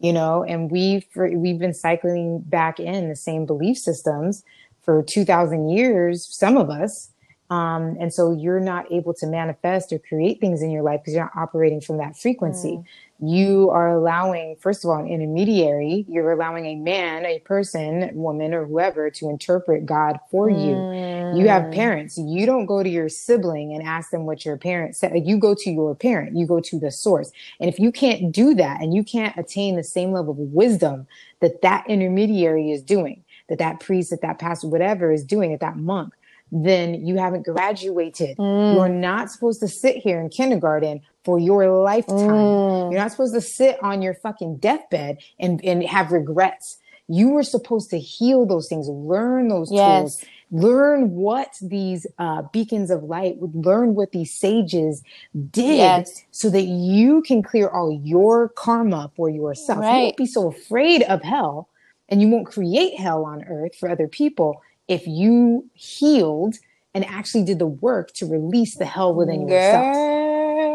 [0.00, 4.42] You know, and we've we've been cycling back in the same belief systems
[4.82, 7.12] for 2000 years, some of us.
[7.52, 11.12] Um, and so you're not able to manifest or create things in your life because
[11.12, 12.78] you're not operating from that frequency.
[12.78, 12.84] Mm.
[13.20, 18.54] you are allowing, first of all, an intermediary, you're allowing a man, a person, woman,
[18.54, 20.74] or whoever to interpret God for you.
[20.74, 21.38] Mm.
[21.38, 22.16] You have parents.
[22.16, 25.12] You don't go to your sibling and ask them what your parents said.
[25.22, 27.30] You go to your parent, you go to the source.
[27.60, 31.06] And if you can't do that and you can't attain the same level of wisdom
[31.40, 35.60] that that intermediary is doing, that that priest, that that pastor, whatever is doing, that
[35.60, 36.14] that monk,
[36.50, 38.36] then you haven't graduated.
[38.38, 38.74] Mm.
[38.74, 42.16] You're not supposed to sit here in kindergarten for your lifetime.
[42.18, 42.92] Mm.
[42.92, 46.78] You're not supposed to sit on your fucking deathbed and, and have regrets.
[47.08, 49.84] You were supposed to heal those things, learn those Yes.
[49.84, 55.02] tools, learn what these uh, beacons of light would learn what these sages
[55.50, 56.24] did Yes.
[56.30, 59.78] so that you can clear all your karma for yourself.
[59.78, 60.02] You Right.
[60.04, 61.68] won't be so afraid of hell
[62.12, 66.56] and you won't create hell on earth for other people if you healed
[66.94, 70.12] and actually did the work to release the hell within yourself.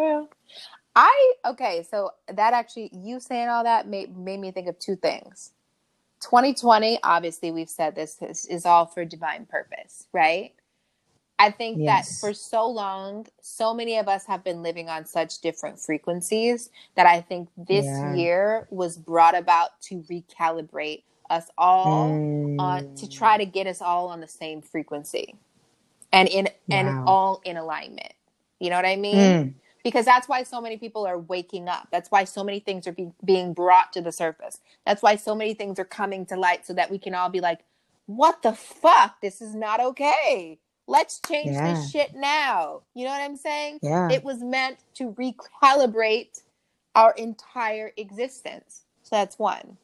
[0.09, 0.29] Girl.
[0.95, 4.97] I okay, so that actually you saying all that made made me think of two
[4.97, 5.53] things.
[6.21, 10.53] 2020, obviously, we've said this is, is all for divine purpose, right?
[11.39, 12.07] I think Yes.
[12.07, 16.69] that for so long, so many of us have been living on such different frequencies
[16.95, 18.15] that I think this Yeah.
[18.15, 22.59] year was brought about to recalibrate us all Mm.
[22.59, 25.35] on to try to get us all on the same frequency
[26.11, 28.13] and in and all in alignment.
[28.59, 29.15] You know what I mean?
[29.17, 29.53] Mm.
[29.83, 31.87] Because that's why so many people are waking up.
[31.91, 34.59] That's why so many things are be- being brought to the surface.
[34.85, 37.39] That's why so many things are coming to light so that we can all be
[37.41, 37.61] like,
[38.07, 39.21] "What the fuck?
[39.21, 40.59] This is not okay.
[40.87, 41.73] Let's change Yeah.
[41.73, 43.79] this shit now." You know what I'm saying?
[43.81, 44.09] Yeah.
[44.11, 46.41] It was meant to recalibrate
[46.95, 48.83] our entire existence.
[49.03, 49.77] So that's one.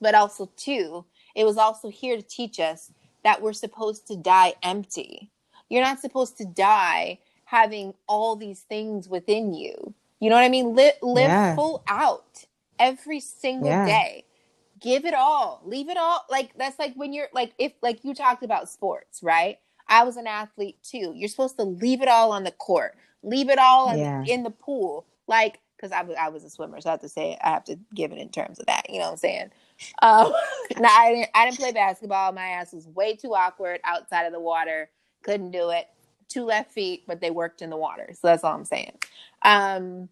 [0.00, 2.92] But also, two, it was also here to teach us
[3.24, 5.30] that we're supposed to die empty.
[5.68, 9.94] You're not supposed to die having all these things within you.
[10.20, 10.74] You know what I mean?
[10.74, 11.54] Live, live Yeah.
[11.54, 12.44] full out
[12.78, 13.84] every single Yeah.
[13.86, 14.24] day.
[14.80, 15.62] Give it all.
[15.64, 16.24] Leave it all.
[16.28, 19.58] Like that's like when you're like if like you talked about sports, right?
[19.88, 21.12] I was an athlete too.
[21.16, 22.94] You're supposed to leave it all on the court.
[23.22, 24.24] Leave it all in, Yeah.
[24.26, 25.06] in the pool.
[25.26, 27.64] Like because I was I was a swimmer, so I have to say I have
[27.64, 28.88] to give it in terms of that.
[28.90, 29.50] You know what I'm saying?
[30.02, 30.32] Um,
[30.78, 31.30] no, I didn't.
[31.34, 32.32] I didn't play basketball.
[32.32, 34.90] My ass was way too awkward outside of the water.
[35.22, 35.88] Couldn't do it.
[36.28, 38.08] Two left feet, but they worked in the water.
[38.12, 38.98] So that's all I'm saying.
[39.42, 40.08] Um,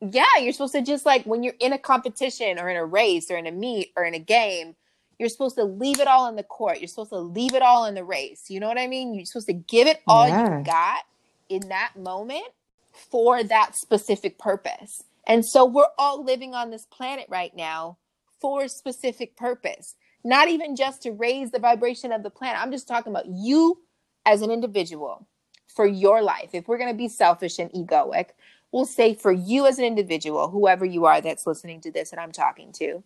[0.00, 3.30] yeah, you're supposed to just like when you're in a competition or in a race
[3.30, 4.74] or in a meet or in a game,
[5.18, 6.80] you're supposed to leave it all in the court.
[6.80, 8.50] You're supposed to leave it all in the race.
[8.50, 9.14] You know what I mean?
[9.14, 10.58] You're supposed to give it all Yeah.
[10.58, 11.04] you got
[11.48, 12.46] in that moment
[12.92, 15.02] for that specific purpose.
[15.26, 17.98] And so we're all living on this planet right now
[18.42, 19.94] for a specific purpose.
[20.24, 22.60] Not even just to raise the vibration of the planet.
[22.60, 23.78] I'm just talking about you
[24.26, 25.26] as an individual
[25.68, 26.50] for your life.
[26.52, 28.30] If we're going to be selfish and egoic,
[28.70, 32.20] we'll say for you as an individual, whoever you are that's listening to this and
[32.20, 33.02] I'm talking to,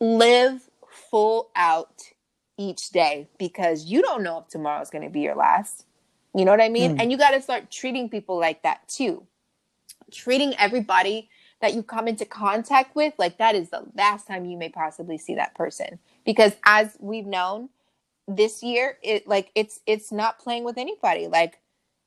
[0.00, 0.68] live
[1.10, 2.02] full out
[2.56, 5.84] each day because you don't know if tomorrow's going to be your last.
[6.34, 6.96] You know what I mean?
[6.96, 7.02] Mm.
[7.02, 9.26] And you got to start treating people like that too.
[10.10, 11.30] Treating everybody
[11.60, 15.18] that you come into contact with like that is the last time you may possibly
[15.18, 15.98] see that person.
[16.24, 17.68] Because as we've known
[18.28, 21.26] this year it like it's it's not playing with anybody.
[21.26, 21.58] Like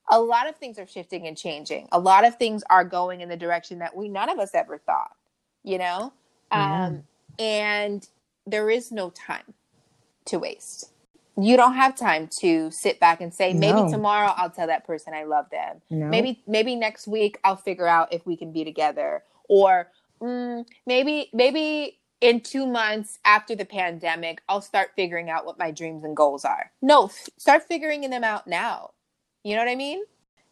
[0.09, 1.87] a lot of things are shifting and changing.
[1.91, 4.77] A lot of things are going in the direction that we none of us ever
[4.77, 5.11] thought
[5.63, 6.11] you know?
[6.51, 6.85] Yeah.
[6.87, 7.03] um
[7.39, 8.07] and
[8.47, 9.53] there is no time
[10.25, 10.91] to waste.
[11.37, 13.89] You don't have time to sit back and say maybe No.
[13.89, 15.81] tomorrow i'll tell that person i love them.
[15.89, 16.07] No.
[16.07, 19.89] maybe maybe next week i'll figure out if we can be together or
[20.21, 25.71] mm, maybe maybe in two months after the pandemic i'll start figuring out what my
[25.71, 28.91] dreams and goals are no f- start figuring them out now
[29.43, 30.03] you know what i mean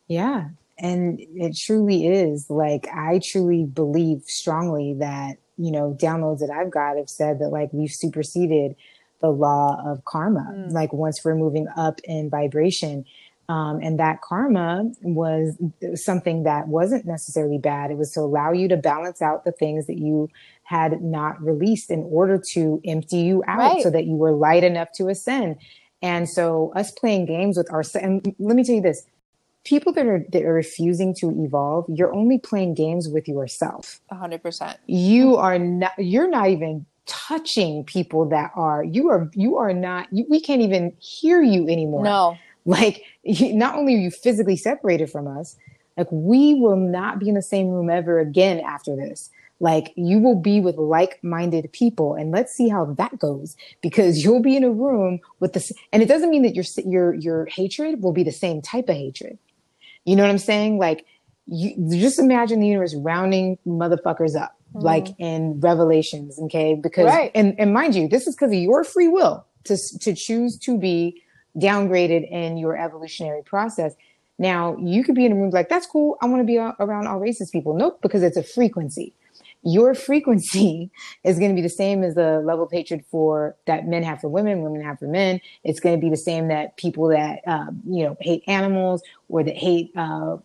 [0.09, 0.49] Yeah.
[0.79, 6.71] And it truly is like, I truly believe strongly that, you know, downloads that I've
[6.71, 8.75] got have said that like we've superseded
[9.21, 10.47] the law of karma.
[10.51, 10.71] Mm.
[10.71, 13.05] Like once we're moving up in vibration.
[13.49, 15.57] Um, and that karma was
[15.95, 17.91] something that wasn't necessarily bad.
[17.91, 20.29] It was to allow you to balance out the things that you
[20.63, 23.83] had not released in order to empty you out Right.
[23.83, 25.57] so that you were light enough to ascend.
[26.03, 29.03] And so us playing games with our, and let me tell you this,
[29.65, 34.77] people that are that are refusing to evolve you're only playing games with yourself 100%
[34.87, 40.07] you are not you're not even touching people that are you are you are not
[40.11, 45.09] you, we can't even hear you anymore no like not only are you physically separated
[45.09, 45.55] from us
[45.97, 49.29] like we will not be in the same room ever again after this
[49.61, 54.41] like you will be with like-minded people and let's see how that goes because you'll
[54.41, 58.01] be in a room with this and it doesn't mean that your your your hatred
[58.01, 59.37] will be the same type of hatred
[60.05, 61.05] you know what i'm saying like
[61.51, 64.85] you just imagine the universe rounding motherfuckers up mm-hmm.
[64.85, 66.39] like in Revelations.
[66.39, 67.31] Okay, because Right.
[67.35, 70.77] and and mind you, this is because of your free will to to choose to
[70.77, 71.21] be
[71.57, 73.93] downgraded in your evolutionary process.
[74.37, 76.17] Now you could be in a room like that's cool.
[76.21, 77.73] I want to be around all racist people.
[77.73, 79.13] Nope, because it's a frequency.
[79.63, 80.89] Your frequency
[81.23, 84.21] is going to be the same as the level of hatred for that men have
[84.21, 85.41] for women, women have for men.
[85.63, 89.43] It's going to be the same that people that uh, you know hate animals or
[89.43, 90.37] that hate uh,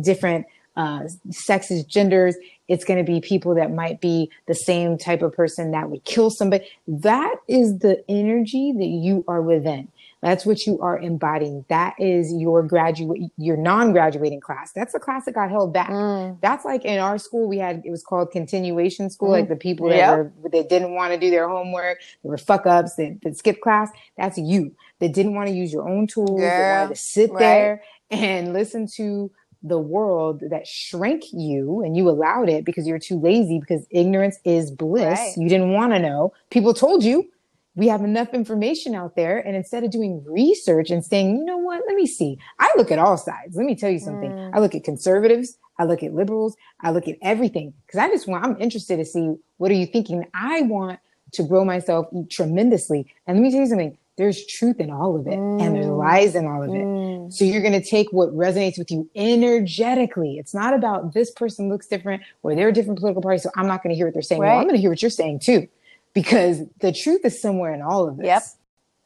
[0.00, 0.46] different
[0.76, 2.36] uh, sexes, genders.
[2.68, 6.04] It's going to be people that might be the same type of person that would
[6.04, 6.66] kill somebody.
[6.88, 9.88] That is the energy that you are within.
[10.24, 11.66] That's what you are embodying.
[11.68, 14.72] That is your graduate, your non-graduating class.
[14.72, 15.90] That's the class that got held back.
[15.90, 16.40] Mm.
[16.40, 19.28] That's like in our school, we had, it was called continuation school.
[19.28, 20.32] Like the people that Yep.
[20.40, 23.60] were, they didn't want to do their homework, they were fuck ups, that, that skipped
[23.60, 23.90] class.
[24.16, 27.38] That's you that didn't want to use your own tools, that wanted to sit right.
[27.40, 29.30] there and listen to
[29.62, 34.38] the world that shrank you and you allowed it because you're too lazy because ignorance
[34.44, 35.18] is bliss.
[35.18, 35.34] Right.
[35.36, 36.32] You didn't want to know.
[36.50, 37.30] People told you
[37.76, 39.38] we have enough information out there.
[39.38, 42.38] And instead of doing research and saying, you know what, let me see.
[42.58, 43.56] I look at all sides.
[43.56, 44.30] Let me tell you something.
[44.30, 44.54] Mm.
[44.54, 45.56] I look at conservatives.
[45.78, 46.56] I look at liberals.
[46.80, 49.86] I look at everything because I just want, I'm interested to see what are you
[49.86, 50.24] thinking?
[50.34, 51.00] I want
[51.32, 53.12] to grow myself tremendously.
[53.26, 53.98] And let me tell you something.
[54.16, 55.98] There's truth in all of it and there's Mm.
[55.98, 56.74] lies in all of it.
[56.74, 57.32] Mm.
[57.32, 60.38] So you're going to take what resonates with you energetically.
[60.38, 63.38] It's not about this person looks different or they're a different political party.
[63.38, 64.40] So I'm not going to hear what they're saying.
[64.40, 65.66] Well, I'm going to hear what you're saying too,
[66.14, 68.26] because the truth is somewhere in all of this.
[68.26, 68.42] Yep.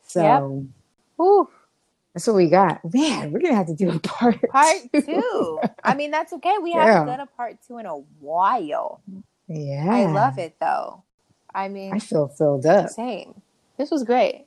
[0.06, 0.66] So Yep.
[1.16, 1.50] Whew.
[2.14, 2.80] that's what we got.
[2.92, 5.02] Man, we're going to have to do a part, Part two.
[5.02, 5.60] two.
[5.82, 6.56] I mean, that's okay.
[6.62, 6.84] We Yeah.
[6.84, 9.00] haven't done a part two in a while.
[9.48, 9.86] Yeah.
[9.90, 11.02] I love it though.
[11.54, 12.90] I mean, I feel filled up.
[12.90, 13.40] same.
[13.78, 14.46] This was great.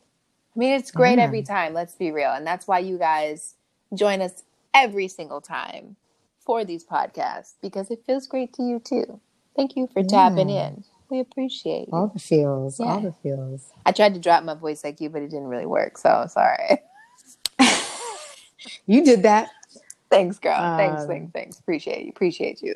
[0.56, 1.24] I mean, it's great Yeah.
[1.24, 1.74] every time.
[1.74, 3.56] Let's be real, and that's why you guys
[3.94, 4.44] join us
[4.74, 5.96] every single time
[6.40, 9.20] for these podcasts because it feels great to you too.
[9.56, 10.68] Thank you for tapping Yeah.
[10.68, 10.84] in.
[11.12, 11.94] We appreciate you.
[11.94, 12.80] All the feels.
[12.80, 13.70] All the feels.
[13.86, 15.98] I tried to drop my voice like you, but it didn't really work.
[15.98, 16.80] So sorry.
[18.86, 19.50] You did that.
[20.12, 20.78] thanks, girl.
[20.78, 21.60] thanks, Um, thanks, thanks.
[21.60, 22.10] Appreciate you.
[22.10, 22.76] Appreciate you.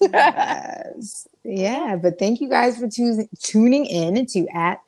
[0.00, 1.28] Yes.
[1.44, 4.80] Yeah, but thank you guys for tu- tuning in to at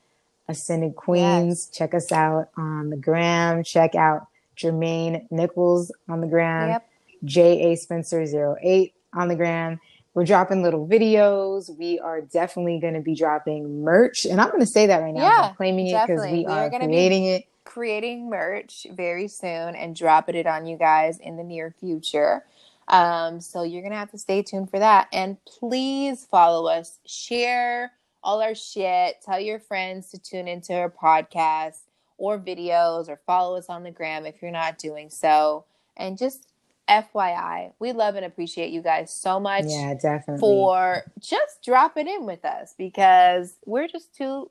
[0.49, 1.69] Ascended Queens.
[1.69, 3.63] Check us out on the gram.
[3.63, 4.27] Check out
[4.57, 6.69] Jermaine Nichols on the gram.
[6.71, 6.89] Yep.
[7.25, 9.79] J A Spencer 08 on the gram.
[10.15, 11.77] We're dropping little videos.
[11.79, 15.15] We are definitely going to be dropping merch, and I'm going to say that right
[15.15, 15.23] now.
[15.23, 17.45] Yeah, I'm claiming it because we We are are gonna be- creating it.
[17.65, 22.45] creating merch very soon and dropping it on you guys in the near future.
[22.89, 25.09] Um, so you're gonna have to stay tuned for that.
[25.13, 27.93] And please follow us, share
[28.25, 31.81] all our shit, tell your friends to tune into our podcast
[32.17, 35.65] or videos or follow us on the gram if you're not doing so.
[35.97, 36.47] And just
[36.89, 40.41] FYI, we love and appreciate you guys so much Yeah, definitely.
[40.41, 44.51] for just dropping in with us because we're just two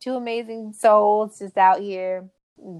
[0.00, 2.24] two amazing souls just out here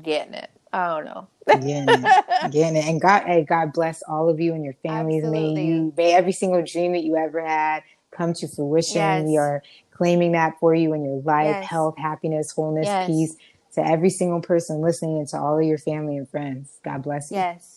[0.03, 0.51] getting it.
[0.73, 1.29] I don't know.
[1.49, 2.85] getting it, getting it.
[2.87, 5.25] And God, hey, God bless all of you and your families.
[5.25, 5.55] Absolutely.
[5.55, 8.97] May you, may every single dream that you ever had come to fruition.
[8.97, 9.27] Yes.
[9.27, 11.67] We are claiming that for you in your life, Yes.
[11.67, 13.07] health, happiness, wholeness, Yes.
[13.07, 13.37] peace.
[13.75, 16.79] To every single person listening and to all of your family and friends.
[16.83, 17.37] God bless you.
[17.37, 17.76] Yes,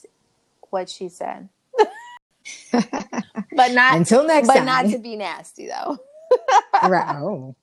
[0.71, 1.49] what she said,
[2.71, 4.65] but not Until next but time.
[4.65, 5.97] not to be nasty though.
[6.87, 7.15] right.
[7.21, 7.55] Oh,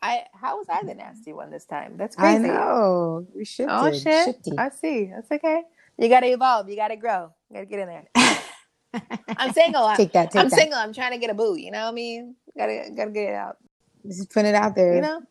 [0.00, 1.96] I how was I the nasty one this time?
[1.96, 2.44] That's crazy.
[2.44, 3.26] I know.
[3.34, 3.72] We shifted.
[3.72, 4.36] Oh shit!
[4.58, 5.10] I see.
[5.14, 5.62] That's okay.
[5.98, 6.68] You gotta evolve.
[6.68, 7.32] You gotta grow.
[7.50, 8.08] You gotta get in there.
[9.38, 9.90] I'm single.
[9.96, 10.30] Take that.
[10.30, 10.58] Take I'm that.
[10.58, 10.78] single.
[10.78, 11.56] I'm trying to get a boo.
[11.56, 12.34] You know what I mean?
[12.56, 13.56] Gotta gotta get it out.
[14.06, 14.96] Just put it out there.
[14.96, 15.22] You know,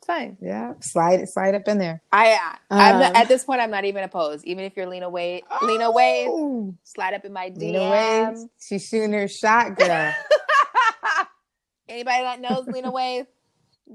[0.00, 0.38] it's fine.
[0.40, 0.72] Yeah.
[0.80, 1.28] Slide it.
[1.28, 2.00] Slide up in there.
[2.10, 3.60] I I'm not, Um, at this point.
[3.60, 4.46] I'm not even opposed.
[4.46, 7.60] Even if you're Lena Waithe, Lena Waithe, Oh, slide up in my DM.
[7.60, 8.48] Lena Waithe.
[8.58, 10.14] She's shooting her shot, girl.
[11.88, 13.26] Anybody that knows Lena Waithe,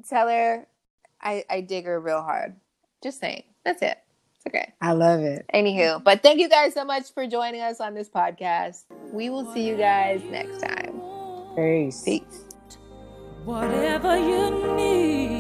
[0.07, 0.67] tell her
[1.21, 2.55] I, I dig her real hard.
[3.01, 3.43] Just saying.
[3.63, 3.97] That's it.
[4.35, 4.73] It's okay.
[4.81, 5.45] I love it.
[5.53, 8.83] Anywho, but thank you guys so much for joining us on this podcast.
[9.11, 11.01] We will see you guys next time.
[11.55, 12.03] Peace.
[12.03, 12.43] Peace.
[13.45, 15.34] Whatever you need.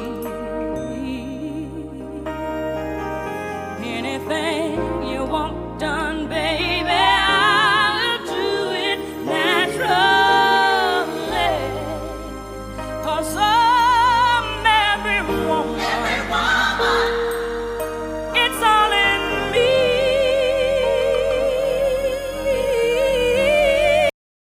[4.27, 6.74] everything you want done, babe.